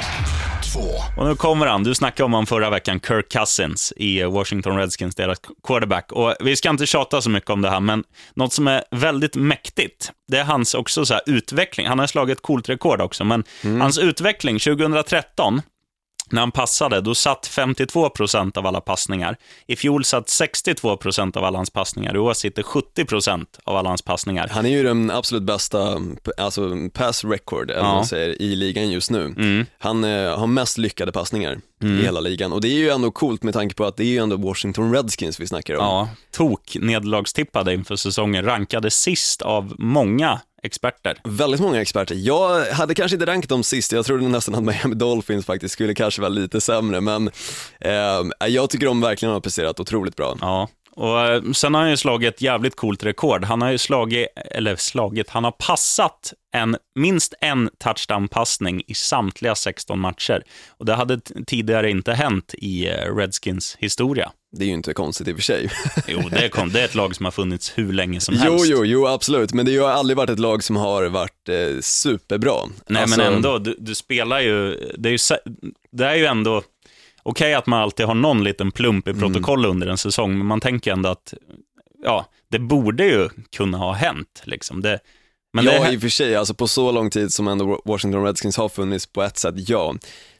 Och 1.16 1.26
nu 1.26 1.36
kommer 1.36 1.66
han. 1.66 1.82
Du 1.82 1.94
snackade 1.94 2.24
om 2.24 2.32
honom 2.32 2.46
förra 2.46 2.70
veckan, 2.70 3.00
Kirk 3.00 3.28
Cousins 3.32 3.92
i 3.96 4.22
Washington 4.22 4.76
Redskins, 4.76 5.14
deras 5.14 5.38
quarterback. 5.66 6.12
Och 6.12 6.34
vi 6.40 6.56
ska 6.56 6.70
inte 6.70 6.86
tjata 6.86 7.22
så 7.22 7.30
mycket 7.30 7.50
om 7.50 7.62
det 7.62 7.70
här, 7.70 7.80
men 7.80 8.04
något 8.34 8.52
som 8.52 8.68
är 8.68 8.84
väldigt 8.90 9.36
mäktigt, 9.36 10.12
det 10.28 10.38
är 10.38 10.44
hans 10.44 10.74
också 10.74 11.06
så 11.06 11.20
utveckling. 11.26 11.86
Han 11.86 11.98
har 11.98 12.06
slagit 12.06 12.38
ett 12.38 12.42
coolt 12.42 12.68
rekord 12.68 13.00
också, 13.00 13.24
men 13.24 13.44
hans 13.80 13.98
utveckling 13.98 14.58
2013, 14.58 15.62
när 16.32 16.40
han 16.40 16.52
passade, 16.52 17.00
då 17.00 17.14
satt 17.14 17.46
52 17.46 18.08
procent 18.10 18.56
av 18.56 18.66
alla 18.66 18.80
passningar. 18.80 19.36
I 19.66 19.76
fjol 19.76 20.04
satt 20.04 20.28
62 20.28 20.96
procent 20.96 21.36
av 21.36 21.44
alla 21.44 21.58
hans 21.58 21.70
passningar. 21.70 22.16
I 22.16 22.18
år 22.18 22.34
sitter 22.34 22.62
70 22.62 23.04
procent 23.04 23.58
av 23.64 23.76
alla 23.76 23.88
hans 23.88 24.02
passningar. 24.02 24.48
Han 24.48 24.66
är 24.66 24.70
ju 24.70 24.82
den 24.82 25.10
absolut 25.10 25.42
bästa, 25.42 26.00
alltså 26.36 26.70
pass 26.92 27.24
record, 27.24 27.70
eller 27.70 27.82
vad 27.82 27.94
man 27.94 28.06
säger, 28.06 28.42
i 28.42 28.56
ligan 28.56 28.90
just 28.90 29.10
nu. 29.10 29.24
Mm. 29.24 29.66
Han 29.78 30.04
eh, 30.04 30.38
har 30.38 30.46
mest 30.46 30.78
lyckade 30.78 31.12
passningar 31.12 31.60
i 31.80 32.02
hela 32.02 32.20
ligan 32.20 32.52
och 32.52 32.60
det 32.60 32.68
är 32.68 32.78
ju 32.78 32.90
ändå 32.90 33.10
coolt 33.10 33.42
med 33.42 33.54
tanke 33.54 33.74
på 33.74 33.84
att 33.84 33.96
det 33.96 34.04
är 34.04 34.08
ju 34.08 34.18
ändå 34.18 34.36
Washington 34.36 34.94
Redskins 34.94 35.40
vi 35.40 35.46
snackar 35.46 35.74
om. 35.74 35.84
Ja, 35.84 36.08
tok 36.30 36.76
nedlagstippade 36.80 37.74
inför 37.74 37.96
säsongen, 37.96 38.44
rankade 38.44 38.90
sist 38.90 39.42
av 39.42 39.74
många 39.78 40.40
experter. 40.62 41.18
Väldigt 41.24 41.60
många 41.60 41.80
experter. 41.80 42.14
Jag 42.14 42.64
hade 42.64 42.94
kanske 42.94 43.14
inte 43.14 43.26
rankat 43.26 43.48
dem 43.48 43.62
sist, 43.62 43.92
jag 43.92 44.04
trodde 44.04 44.28
nästan 44.28 44.54
att 44.54 44.62
Miami 44.62 44.94
Dolphins 44.94 45.46
faktiskt 45.46 45.72
skulle 45.72 45.94
kanske 45.94 46.20
vara 46.20 46.28
lite 46.28 46.60
sämre, 46.60 47.00
men 47.00 47.30
eh, 47.80 48.48
jag 48.48 48.70
tycker 48.70 48.86
de 48.86 49.00
verkligen 49.00 49.32
har 49.32 49.40
presterat 49.40 49.80
otroligt 49.80 50.16
bra. 50.16 50.36
Ja, 50.40 50.68
och 50.96 51.20
eh, 51.20 51.42
sen 51.52 51.74
har 51.74 51.80
han 51.80 51.90
ju 51.90 51.96
slagit 51.96 52.34
ett 52.34 52.42
jävligt 52.42 52.76
coolt 52.76 53.04
rekord. 53.04 53.44
Han 53.44 53.62
har 53.62 53.70
ju 53.70 53.78
slagit, 53.78 54.28
eller 54.36 54.76
slagit, 54.76 55.30
han 55.30 55.44
har 55.44 55.50
passat 55.50 56.32
en, 56.52 56.76
minst 56.94 57.34
en 57.40 57.70
touchdown-passning 57.78 58.82
i 58.86 58.94
samtliga 58.94 59.54
16 59.54 60.00
matcher. 60.00 60.42
Och 60.68 60.86
det 60.86 60.94
hade 60.94 61.20
tidigare 61.46 61.90
inte 61.90 62.12
hänt 62.12 62.54
i 62.58 62.88
eh, 62.88 63.16
Redskins 63.16 63.76
historia. 63.80 64.32
Det 64.56 64.64
är 64.64 64.66
ju 64.66 64.74
inte 64.74 64.92
konstigt 64.94 65.28
i 65.28 65.32
och 65.32 65.36
för 65.36 65.42
sig. 65.42 65.70
Jo, 66.08 66.20
det 66.30 66.44
är, 66.44 66.48
kom, 66.48 66.72
det 66.72 66.80
är 66.80 66.84
ett 66.84 66.94
lag 66.94 67.16
som 67.16 67.24
har 67.24 67.30
funnits 67.30 67.72
hur 67.78 67.92
länge 67.92 68.20
som 68.20 68.34
jo, 68.34 68.50
helst. 68.52 68.66
jo, 68.68 68.84
jo, 68.84 69.06
absolut, 69.06 69.52
men 69.52 69.66
det 69.66 69.76
har 69.76 69.90
aldrig 69.90 70.16
varit 70.16 70.30
ett 70.30 70.38
lag 70.38 70.64
som 70.64 70.76
har 70.76 71.04
varit 71.04 71.48
eh, 71.48 71.80
superbra. 71.80 72.56
Nej, 72.86 73.02
Alltså, 73.02 73.18
men 73.18 73.34
ändå, 73.34 73.58
du, 73.58 73.76
du 73.78 73.94
spelar 73.94 74.40
ju, 74.40 74.76
det 74.98 75.08
är 75.08 75.12
ju, 75.12 75.18
det 75.92 76.04
är 76.04 76.14
ju 76.14 76.26
ändå, 76.26 76.62
okej 77.22 77.54
att 77.54 77.66
man 77.66 77.80
alltid 77.80 78.06
har 78.06 78.14
någon 78.14 78.44
liten 78.44 78.70
plump 78.72 79.08
i 79.08 79.14
protokollet 79.14 79.70
under 79.70 79.86
en 79.86 79.98
säsong, 79.98 80.38
men 80.38 80.46
man 80.46 80.60
tänker 80.60 80.92
ändå 80.92 81.08
att, 81.08 81.34
ja, 82.02 82.26
det 82.48 82.58
borde 82.58 83.04
ju 83.04 83.28
kunna 83.56 83.78
ha 83.78 83.92
hänt, 83.92 84.42
liksom. 84.44 84.80
Det, 84.80 84.98
men 85.52 85.64
ja, 85.64 85.84
det, 85.84 85.92
i 85.92 85.96
och 85.96 86.00
för 86.00 86.08
sig, 86.08 86.36
alltså 86.36 86.54
på 86.54 86.68
så 86.68 86.92
lång 86.92 87.10
tid 87.10 87.32
som 87.32 87.48
ändå 87.48 87.82
Washington 87.84 88.24
Redskins 88.24 88.56
har 88.56 88.68
funnits 88.68 89.06
på 89.06 89.22
ett 89.22 89.38
sätt, 89.38 89.54
ja. 89.56 89.94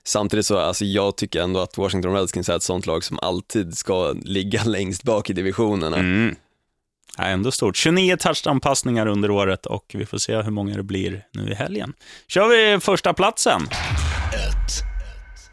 Samtidigt 0.05 0.47
så, 0.47 0.59
alltså 0.59 0.85
jag 0.85 1.17
tycker 1.17 1.41
ändå 1.41 1.61
att 1.61 1.79
Washington 1.79 2.13
Redskins 2.13 2.49
är 2.49 2.57
ett 2.57 2.63
sånt 2.63 2.87
lag 2.87 3.05
som 3.05 3.19
alltid 3.23 3.79
ska 3.79 4.13
ligga 4.13 4.65
längst 4.67 5.03
bak 5.03 5.31
i 5.31 5.33
divisionerna. 5.33 5.97
Mm. 5.97 6.35
Ja, 7.19 7.25
ändå 7.25 7.51
stort. 7.51 7.77
29 7.77 8.17
touchdown-passningar 8.17 9.07
under 9.07 9.31
året 9.31 9.67
och 9.67 9.85
vi 9.95 10.07
får 10.07 10.19
se 10.19 10.43
hur 10.43 10.51
många 10.51 10.77
det 10.77 10.83
blir 10.83 11.25
nu 11.33 11.51
i 11.51 11.55
helgen. 11.55 11.95
kör 12.29 12.49
vi 12.49 12.81
första 12.81 13.15
platsen. 13.15 13.63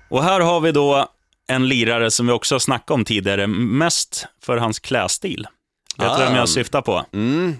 Och 0.10 0.24
här 0.24 0.40
har 0.40 0.60
vi 0.60 0.72
då 0.72 1.08
en 1.48 1.68
lirare 1.68 2.12
som 2.12 2.28
vi 2.28 2.34
också 2.34 2.56
har 2.56 2.60
snackat 2.60 2.92
om 2.92 3.06
tidigare, 3.06 3.48
mest 3.48 4.26
för 4.44 4.58
hans 4.58 4.80
klädstil. 4.80 5.48
Vet 5.98 6.18
du 6.18 6.24
vem 6.24 6.34
Ah. 6.34 6.38
jag 6.38 6.50
syftar 6.50 6.82
på? 6.82 7.06
Mm. 7.14 7.58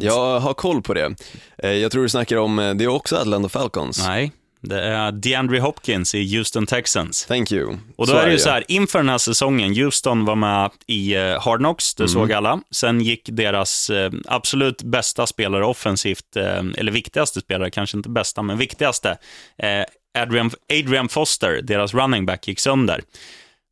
Jag 0.00 0.40
har 0.40 0.54
koll 0.54 0.82
på 0.82 0.94
det. 0.94 1.14
Eh, 1.58 1.70
Jag 1.70 1.92
tror 1.92 2.02
du 2.02 2.08
snackar 2.08 2.36
om, 2.36 2.58
eh, 2.58 2.74
det 2.74 2.84
är 2.84 2.88
också 2.88 3.16
Atlanta 3.16 3.48
Falcons. 3.48 4.06
Nej, 4.06 4.32
det 4.60 4.80
är 4.80 5.12
DeAndre 5.12 5.60
Hopkins 5.60 6.14
i 6.14 6.36
Houston 6.36 6.66
Texans. 6.66 7.24
Thank 7.26 7.52
you. 7.52 7.76
Och 7.96 8.06
då 8.06 8.12
är 8.14 8.26
det 8.26 8.32
ju 8.32 8.38
så 8.38 8.50
här, 8.50 8.64
inför 8.68 8.98
den 8.98 9.08
här 9.08 9.18
säsongen, 9.18 9.76
Houston 9.76 10.24
var 10.24 10.34
med 10.36 10.70
i 10.86 11.14
eh, 11.14 11.40
Hard 11.42 11.58
Knocks, 11.58 11.94
det 11.94 12.08
såg 12.08 12.32
alla. 12.32 12.60
Sen 12.70 13.00
gick 13.00 13.28
deras 13.32 13.90
absolut 14.26 14.82
bästa 14.82 15.26
spelare 15.26 15.64
offensivt, 15.64 16.36
eller 16.36 16.92
viktigaste 16.92 17.40
spelare, 17.40 17.70
kanske 17.70 17.96
inte 17.96 18.08
bästa, 18.08 18.42
men 18.42 18.58
viktigaste, 18.58 19.18
Adrian, 20.22 20.50
Adrian 20.72 21.08
Foster, 21.08 21.62
deras 21.62 21.94
running 21.94 22.26
back, 22.26 22.48
gick 22.48 22.60
sönder. 22.60 23.00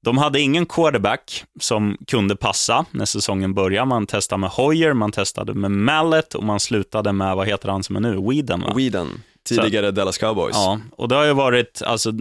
De 0.04 0.18
hade 0.18 0.40
ingen 0.40 0.66
quarterback 0.66 1.44
som 1.60 1.96
kunde 2.06 2.36
passa 2.36 2.84
när 2.90 3.04
säsongen 3.04 3.54
började. 3.54 3.86
Man 3.86 4.06
testade 4.06 4.40
med 4.40 4.50
Hoyer, 4.50 4.92
man 4.92 5.12
testade 5.12 5.54
med 5.54 5.70
Mallet 5.70 6.34
och 6.34 6.44
man 6.44 6.60
slutade 6.60 7.12
med, 7.12 7.36
vad 7.36 7.46
heter 7.46 7.68
han 7.68 7.82
som 7.82 7.96
är 7.96 8.00
nu, 8.00 8.16
Whedon 8.28 8.60
va? 8.60 8.72
Whedon, 8.76 9.22
tidigare 9.48 9.90
Dallas 9.90 10.18
Cowboys. 10.18 10.56
Ja, 10.56 10.80
och 10.92 11.08
det 11.08 11.14
har 11.14 11.24
ju 11.24 11.32
varit 11.32 11.82
alltså, 11.82 12.12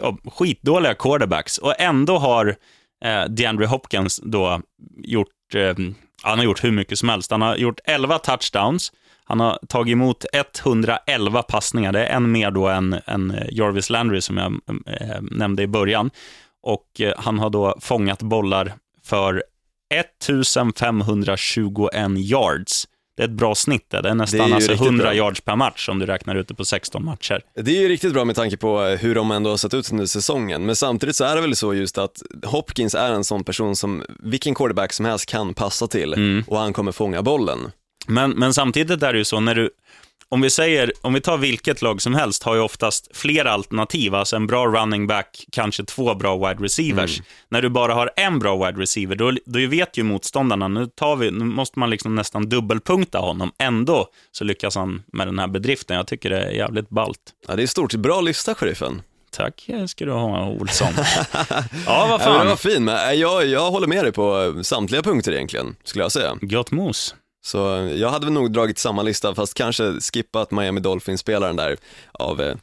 ja, 0.00 0.16
skitdåliga 0.24 0.94
quarterbacks 0.94 1.58
och 1.58 1.80
ändå 1.80 2.18
har 2.18 2.56
eh, 3.04 3.24
DeAndre 3.24 3.66
Hopkins 3.66 4.20
då 4.24 4.60
gjort, 4.96 5.54
eh, 5.54 5.74
han 6.22 6.38
har 6.38 6.44
gjort 6.44 6.64
hur 6.64 6.72
mycket 6.72 6.98
som 6.98 7.08
helst. 7.08 7.30
Han 7.30 7.42
har 7.42 7.56
gjort 7.56 7.80
11 7.84 8.18
touchdowns, 8.18 8.92
han 9.30 9.40
har 9.40 9.58
tagit 9.68 9.92
emot 9.92 10.24
111 10.32 11.42
passningar, 11.42 11.92
det 11.92 12.06
är 12.06 12.16
en 12.16 12.32
mer 12.32 12.50
då 12.50 12.68
än, 12.68 12.96
än 13.06 13.34
Jarvis 13.50 13.90
Landry 13.90 14.20
som 14.20 14.36
jag 14.36 14.60
eh, 15.00 15.20
nämnde 15.22 15.62
i 15.62 15.66
början. 15.66 16.10
Och 16.62 17.00
eh, 17.00 17.12
han 17.18 17.38
har 17.38 17.50
då 17.50 17.76
fångat 17.80 18.22
bollar 18.22 18.72
för 19.04 19.42
1521 19.94 22.18
yards. 22.18 22.86
Det 23.16 23.22
är 23.22 23.28
ett 23.28 23.34
bra 23.34 23.54
snitt. 23.54 23.90
Det 23.90 24.08
är 24.08 24.14
nästan 24.14 24.38
Det 24.38 24.44
är 24.52 24.54
alltså 24.54 24.70
riktigt 24.72 24.86
100 24.86 25.04
bra. 25.04 25.14
yards 25.14 25.40
per 25.40 25.56
match 25.56 25.88
om 25.88 25.98
du 25.98 26.06
räknar 26.06 26.34
ut 26.34 26.48
det 26.48 26.54
på 26.54 26.64
16 26.64 27.04
matcher. 27.04 27.40
Det 27.54 27.70
är 27.76 27.80
ju 27.80 27.88
riktigt 27.88 28.12
bra 28.12 28.24
med 28.24 28.36
tanke 28.36 28.56
på 28.56 28.84
eh, 28.86 28.98
hur 28.98 29.14
de 29.14 29.30
ändå 29.30 29.50
har 29.50 29.56
sett 29.56 29.74
ut 29.74 29.92
under 29.92 30.06
säsongen, 30.06 30.66
men 30.66 30.76
samtidigt 30.76 31.16
så 31.16 31.24
är 31.24 31.34
det 31.34 31.40
väl 31.40 31.56
så 31.56 31.74
just 31.74 31.98
att 31.98 32.22
Hopkins 32.44 32.94
är 32.94 33.12
en 33.12 33.24
sån 33.24 33.44
person 33.44 33.76
som 33.76 34.02
vilken 34.22 34.54
quarterback 34.54 34.92
som 34.92 35.06
helst 35.06 35.26
kan 35.26 35.54
passa 35.54 35.86
till 35.86 36.14
Mm. 36.14 36.44
och 36.46 36.58
han 36.58 36.72
kommer 36.72 36.92
fånga 36.92 37.22
bollen. 37.22 37.58
Men, 38.10 38.30
men 38.30 38.54
samtidigt 38.54 39.02
är 39.02 39.12
det 39.12 39.18
ju 39.18 39.24
så, 39.24 39.40
när 39.40 39.54
du, 39.54 39.70
om 40.28 40.40
vi 40.40 40.50
säger, 40.50 40.92
om 41.00 41.14
vi 41.14 41.20
tar 41.20 41.38
vilket 41.38 41.82
lag 41.82 42.02
som 42.02 42.14
helst, 42.14 42.42
har 42.42 42.54
ju 42.54 42.60
oftast 42.60 43.16
flera 43.16 43.52
alternativ, 43.52 44.14
alltså 44.14 44.36
en 44.36 44.46
bra 44.46 44.66
running 44.66 45.06
back, 45.06 45.44
kanske 45.52 45.84
två 45.84 46.14
bra 46.14 46.36
wide 46.48 46.64
receivers. 46.64 47.22
När 47.48 47.62
du 47.62 47.68
bara 47.68 47.94
har 47.94 48.10
en 48.16 48.38
bra 48.38 48.66
wide 48.66 48.82
receiver, 48.82 49.16
då, 49.16 49.32
då 49.46 49.66
vet 49.66 49.96
ju 49.96 50.02
motståndarna, 50.02 50.68
nu, 50.68 50.86
tar 50.86 51.16
vi, 51.16 51.30
nu 51.30 51.44
måste 51.44 51.78
man 51.78 51.90
liksom 51.90 52.14
nästan 52.14 52.48
dubbelpunkta 52.48 53.18
honom. 53.18 53.52
Ändå 53.58 54.06
så 54.32 54.44
lyckas 54.44 54.74
han 54.74 55.02
med 55.12 55.26
den 55.28 55.38
här 55.38 55.46
bedriften. 55.48 55.96
Jag 55.96 56.06
tycker 56.06 56.30
det 56.30 56.42
är 56.42 56.50
jävligt 56.50 56.88
ballt. 56.88 57.20
Ja, 57.48 57.56
det 57.56 57.62
är 57.62 57.66
stort, 57.66 57.94
bra 57.94 58.20
lista 58.20 58.54
sheriffen. 58.54 59.02
Tack 59.32 59.68
ska 59.88 60.04
du 60.04 60.12
ha, 60.12 60.46
Olsson. 60.48 60.88
ja, 60.96 61.26
vad 61.86 62.10
Ja, 62.10 62.18
fan. 62.18 62.38
den 62.38 62.48
var 62.48 62.56
fin, 62.56 62.84
men 62.84 63.08
eh, 63.08 63.14
jag, 63.14 63.46
jag 63.46 63.70
håller 63.70 63.86
med 63.86 64.04
dig 64.04 64.12
på 64.12 64.54
eh, 64.56 64.62
samtliga 64.62 65.02
punkter 65.02 65.32
egentligen, 65.32 65.76
skulle 65.84 66.04
jag 66.04 66.12
säga. 66.12 66.36
Gott 66.40 66.70
mos. 66.70 67.14
Så 67.42 67.76
eh, 67.76 67.92
jag 67.92 68.08
hade 68.10 68.26
väl 68.26 68.32
nog 68.32 68.52
dragit 68.52 68.78
samma 68.78 69.02
lista, 69.02 69.34
fast 69.34 69.54
kanske 69.54 69.92
skippat 70.12 70.50
Miami 70.50 70.80
Dolphins-spelaren 70.80 71.56
där 71.56 71.76
av 72.12 72.40
eh, 72.40 72.54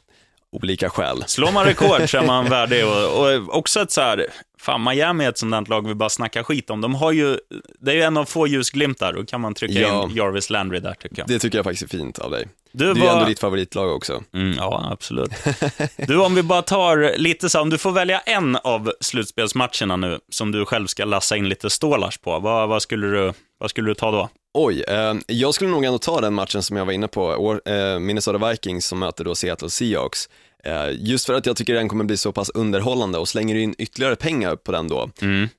olika 0.52 0.90
skäl. 0.90 1.24
Slår 1.26 1.52
man 1.52 1.64
rekord 1.64 2.10
så 2.10 2.18
är 2.18 2.26
man 2.26 2.44
värdig. 2.50 2.84
Och, 2.86 3.20
och 3.26 3.56
också 3.58 3.80
ett 3.80 3.90
så 3.90 4.00
här, 4.00 4.26
fan 4.60 4.84
Miami 4.84 5.24
är 5.24 5.28
ett 5.28 5.38
sånt 5.38 5.68
lag 5.68 5.88
vi 5.88 5.94
bara 5.94 6.08
snackar 6.08 6.42
skit 6.42 6.70
om. 6.70 6.80
De 6.80 6.94
har 6.94 7.12
ju, 7.12 7.38
det 7.80 7.90
är 7.90 7.94
ju 7.94 8.02
en 8.02 8.16
av 8.16 8.24
få 8.24 8.46
ljusglimtar, 8.46 9.12
då 9.12 9.24
kan 9.24 9.40
man 9.40 9.54
trycka 9.54 9.80
Ja. 9.80 10.02
in 10.04 10.16
Jarvis 10.16 10.50
Landry 10.50 10.80
där 10.80 10.94
tycker 10.94 11.18
jag. 11.18 11.28
Det 11.28 11.38
tycker 11.38 11.58
jag 11.58 11.64
faktiskt 11.64 11.94
är 11.94 11.98
fint 11.98 12.18
av 12.18 12.30
dig. 12.30 12.48
Du 12.72 12.94
Det 12.94 13.00
är 13.00 13.04
var- 13.06 13.12
ändå 13.12 13.24
ditt 13.24 13.40
favoritlag 13.40 13.92
också. 13.96 14.22
Mm, 14.34 14.54
ja, 14.56 14.88
absolut. 14.92 15.30
Du, 15.96 16.16
om 16.20 16.34
vi 16.34 16.42
bara 16.42 16.62
tar 16.62 17.18
lite 17.18 17.48
så, 17.50 17.60
om 17.60 17.70
du 17.70 17.78
får 17.78 17.92
välja 17.92 18.18
en 18.20 18.56
av 18.56 18.92
slutspelsmatcherna 19.00 19.96
nu, 19.96 20.18
som 20.30 20.52
du 20.52 20.64
själv 20.64 20.86
ska 20.86 21.04
lassa 21.04 21.36
in 21.36 21.48
lite 21.48 21.70
stålars 21.70 22.18
på, 22.18 22.38
vad, 22.38 22.68
vad, 22.68 22.82
skulle, 22.82 23.06
du, 23.06 23.32
vad 23.58 23.70
skulle 23.70 23.90
du 23.90 23.94
ta 23.94 24.10
då? 24.10 24.28
Oj, 24.54 24.84
eh, 24.88 25.14
jag 25.26 25.54
skulle 25.54 25.70
nog 25.70 25.84
ändå 25.84 25.98
ta 25.98 26.20
den 26.20 26.34
matchen 26.34 26.62
som 26.62 26.76
jag 26.76 26.84
var 26.84 26.92
inne 26.92 27.08
på, 27.08 27.60
eh, 27.64 27.98
Minnesota 27.98 28.50
Vikings 28.50 28.86
som 28.86 28.98
möter 28.98 29.24
då 29.24 29.34
Seattle 29.34 29.70
Seahawks. 29.70 30.28
Eh, 30.64 30.86
just 30.98 31.26
för 31.26 31.34
att 31.34 31.46
jag 31.46 31.56
tycker 31.56 31.74
den 31.74 31.88
kommer 31.88 32.04
bli 32.04 32.16
så 32.16 32.32
pass 32.32 32.50
underhållande 32.50 33.18
och 33.18 33.28
slänger 33.28 33.54
du 33.54 33.62
in 33.62 33.74
ytterligare 33.78 34.16
pengar 34.16 34.56
på 34.56 34.72
den 34.72 34.88
då, 34.88 35.10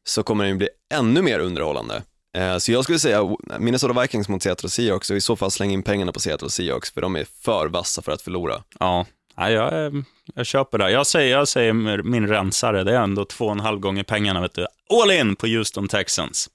så 0.03 0.23
kommer 0.23 0.45
den 0.45 0.57
bli 0.57 0.69
ännu 0.93 1.21
mer 1.21 1.39
underhållande. 1.39 2.03
Eh, 2.37 2.57
så 2.57 2.71
jag 2.71 2.83
skulle 2.83 2.99
säga 2.99 3.35
Minnesota 3.59 4.01
Vikings 4.01 4.29
mot 4.29 4.43
Seattle 4.43 4.69
Seahawks 4.69 5.09
och 5.09 5.17
i 5.17 5.21
så 5.21 5.35
fall 5.35 5.51
slänga 5.51 5.73
in 5.73 5.83
pengarna 5.83 6.11
på 6.11 6.19
Seattle 6.19 6.49
Seahawks 6.49 6.91
för 6.91 7.01
de 7.01 7.15
är 7.15 7.25
för 7.43 7.67
vassa 7.67 8.01
för 8.01 8.11
att 8.11 8.21
förlora. 8.21 8.63
Ja, 8.79 9.05
ja 9.35 9.49
jag, 9.51 9.85
eh, 9.85 9.91
jag 10.35 10.45
köper 10.45 10.77
det. 10.77 10.91
Jag 10.91 11.07
säger, 11.07 11.37
jag 11.37 11.47
säger 11.47 12.03
min 12.03 12.27
rensare, 12.27 12.83
det 12.83 12.91
är 12.91 13.01
ändå 13.01 13.25
två 13.25 13.45
och 13.45 13.51
en 13.51 13.59
halv 13.59 13.79
gånger 13.79 14.03
pengarna. 14.03 14.41
Vet 14.41 14.53
du. 14.53 14.67
All 15.03 15.11
in 15.11 15.35
på 15.35 15.47
Houston 15.47 15.87
Texans. 15.87 16.49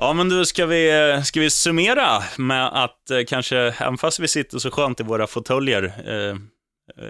Ja, 0.00 0.12
men 0.12 0.28
du, 0.28 0.46
ska 0.46 0.66
vi, 0.66 1.10
eh, 1.16 1.22
ska 1.22 1.40
vi 1.40 1.50
summera 1.50 2.22
med 2.38 2.66
att 2.84 3.10
eh, 3.10 3.18
kanske, 3.28 3.58
även 3.58 3.98
fast 3.98 4.18
vi 4.20 4.28
sitter 4.28 4.58
så 4.58 4.70
skönt 4.70 5.00
i 5.00 5.02
våra 5.02 5.26
fåtöljer, 5.26 5.84
eh, 5.84 6.36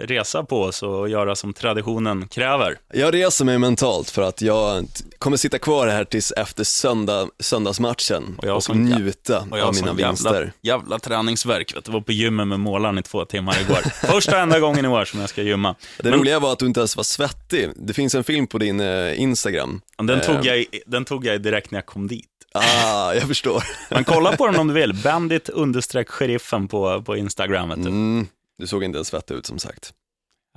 resa 0.07 0.43
på 0.43 0.61
oss 0.61 0.83
och 0.83 1.09
göra 1.09 1.35
som 1.35 1.53
traditionen 1.53 2.27
kräver. 2.27 2.77
Jag 2.93 3.13
reser 3.13 3.45
mig 3.45 3.57
mentalt 3.57 4.09
för 4.09 4.21
att 4.21 4.41
jag 4.41 4.85
kommer 5.17 5.37
sitta 5.37 5.59
kvar 5.59 5.87
här 5.87 6.03
tills 6.03 6.31
efter 6.31 6.63
söndag, 6.63 7.27
söndagsmatchen 7.39 8.35
Och 8.37 8.47
jag 8.47 8.55
och, 8.55 8.63
som 8.63 8.83
njuta 8.85 9.39
Och 9.51 9.57
jag 9.59 9.67
av 9.67 9.75
mina 9.75 9.93
vinster. 9.93 10.51
jävla 10.61 10.99
träningsverk. 10.99 11.75
Vet 11.75 11.85
du. 11.85 11.89
Jag 11.91 11.93
var 11.93 12.01
på 12.01 12.11
gymmet 12.11 12.47
med 12.47 12.59
målaren 12.59 12.97
i 12.97 13.03
två 13.03 13.25
timmar 13.25 13.57
igår. 13.61 13.81
Första 14.11 14.39
enda 14.39 14.59
gången 14.59 14.85
i 14.85 14.87
år 14.87 15.05
som 15.05 15.19
jag 15.19 15.29
ska 15.29 15.41
gymma. 15.41 15.75
Det 15.97 16.09
Men- 16.09 16.19
roliga 16.19 16.39
var 16.39 16.51
att 16.53 16.59
du 16.59 16.65
inte 16.65 16.79
ens 16.79 16.95
var 16.97 17.03
svettig. 17.03 17.69
Det 17.75 17.93
finns 17.93 18.15
en 18.15 18.23
film 18.23 18.47
på 18.47 18.57
din 18.57 18.79
eh, 18.79 19.21
Instagram. 19.21 19.81
Den 19.97 20.21
tog, 20.21 20.35
Eh, 20.35 20.41
jag, 20.45 20.57
i- 20.59 20.83
den 20.85 21.05
tog 21.05 21.25
jag 21.25 21.41
direkt 21.41 21.71
när 21.71 21.77
jag 21.77 21.85
kom 21.85 22.07
dit. 22.07 22.27
Ah, 22.53 23.13
jag 23.13 23.27
förstår. 23.27 23.63
Men 23.89 24.03
kolla 24.03 24.37
på 24.37 24.47
den 24.47 24.59
om 24.59 24.67
du 24.67 24.73
vill. 24.73 24.93
Bandit 25.03 25.49
understreck 25.49 26.09
sheriffen 26.09 26.67
på, 26.67 27.01
på 27.01 27.17
Instagram. 27.17 27.69
Vet 27.69 27.83
du. 27.83 27.89
Mm, 27.89 28.27
du 28.57 28.67
såg 28.67 28.83
inte 28.83 28.97
ens 28.97 29.07
svettig 29.07 29.35
ut 29.35 29.45
som 29.45 29.59
sagt. 29.59 29.93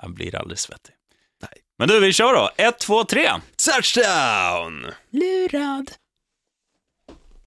Jag 0.02 0.14
blir 0.14 0.37
aldrig 0.37 0.59
svettig. 0.59 0.94
Nej. 1.42 1.50
Men 1.78 1.88
du, 1.88 2.00
vi 2.00 2.12
kör 2.12 2.35
då. 2.35 2.50
Ett, 2.57 2.78
två, 2.78 3.04
tre. 3.04 3.30
Touchdown! 3.57 4.87
Lurad. 5.11 5.90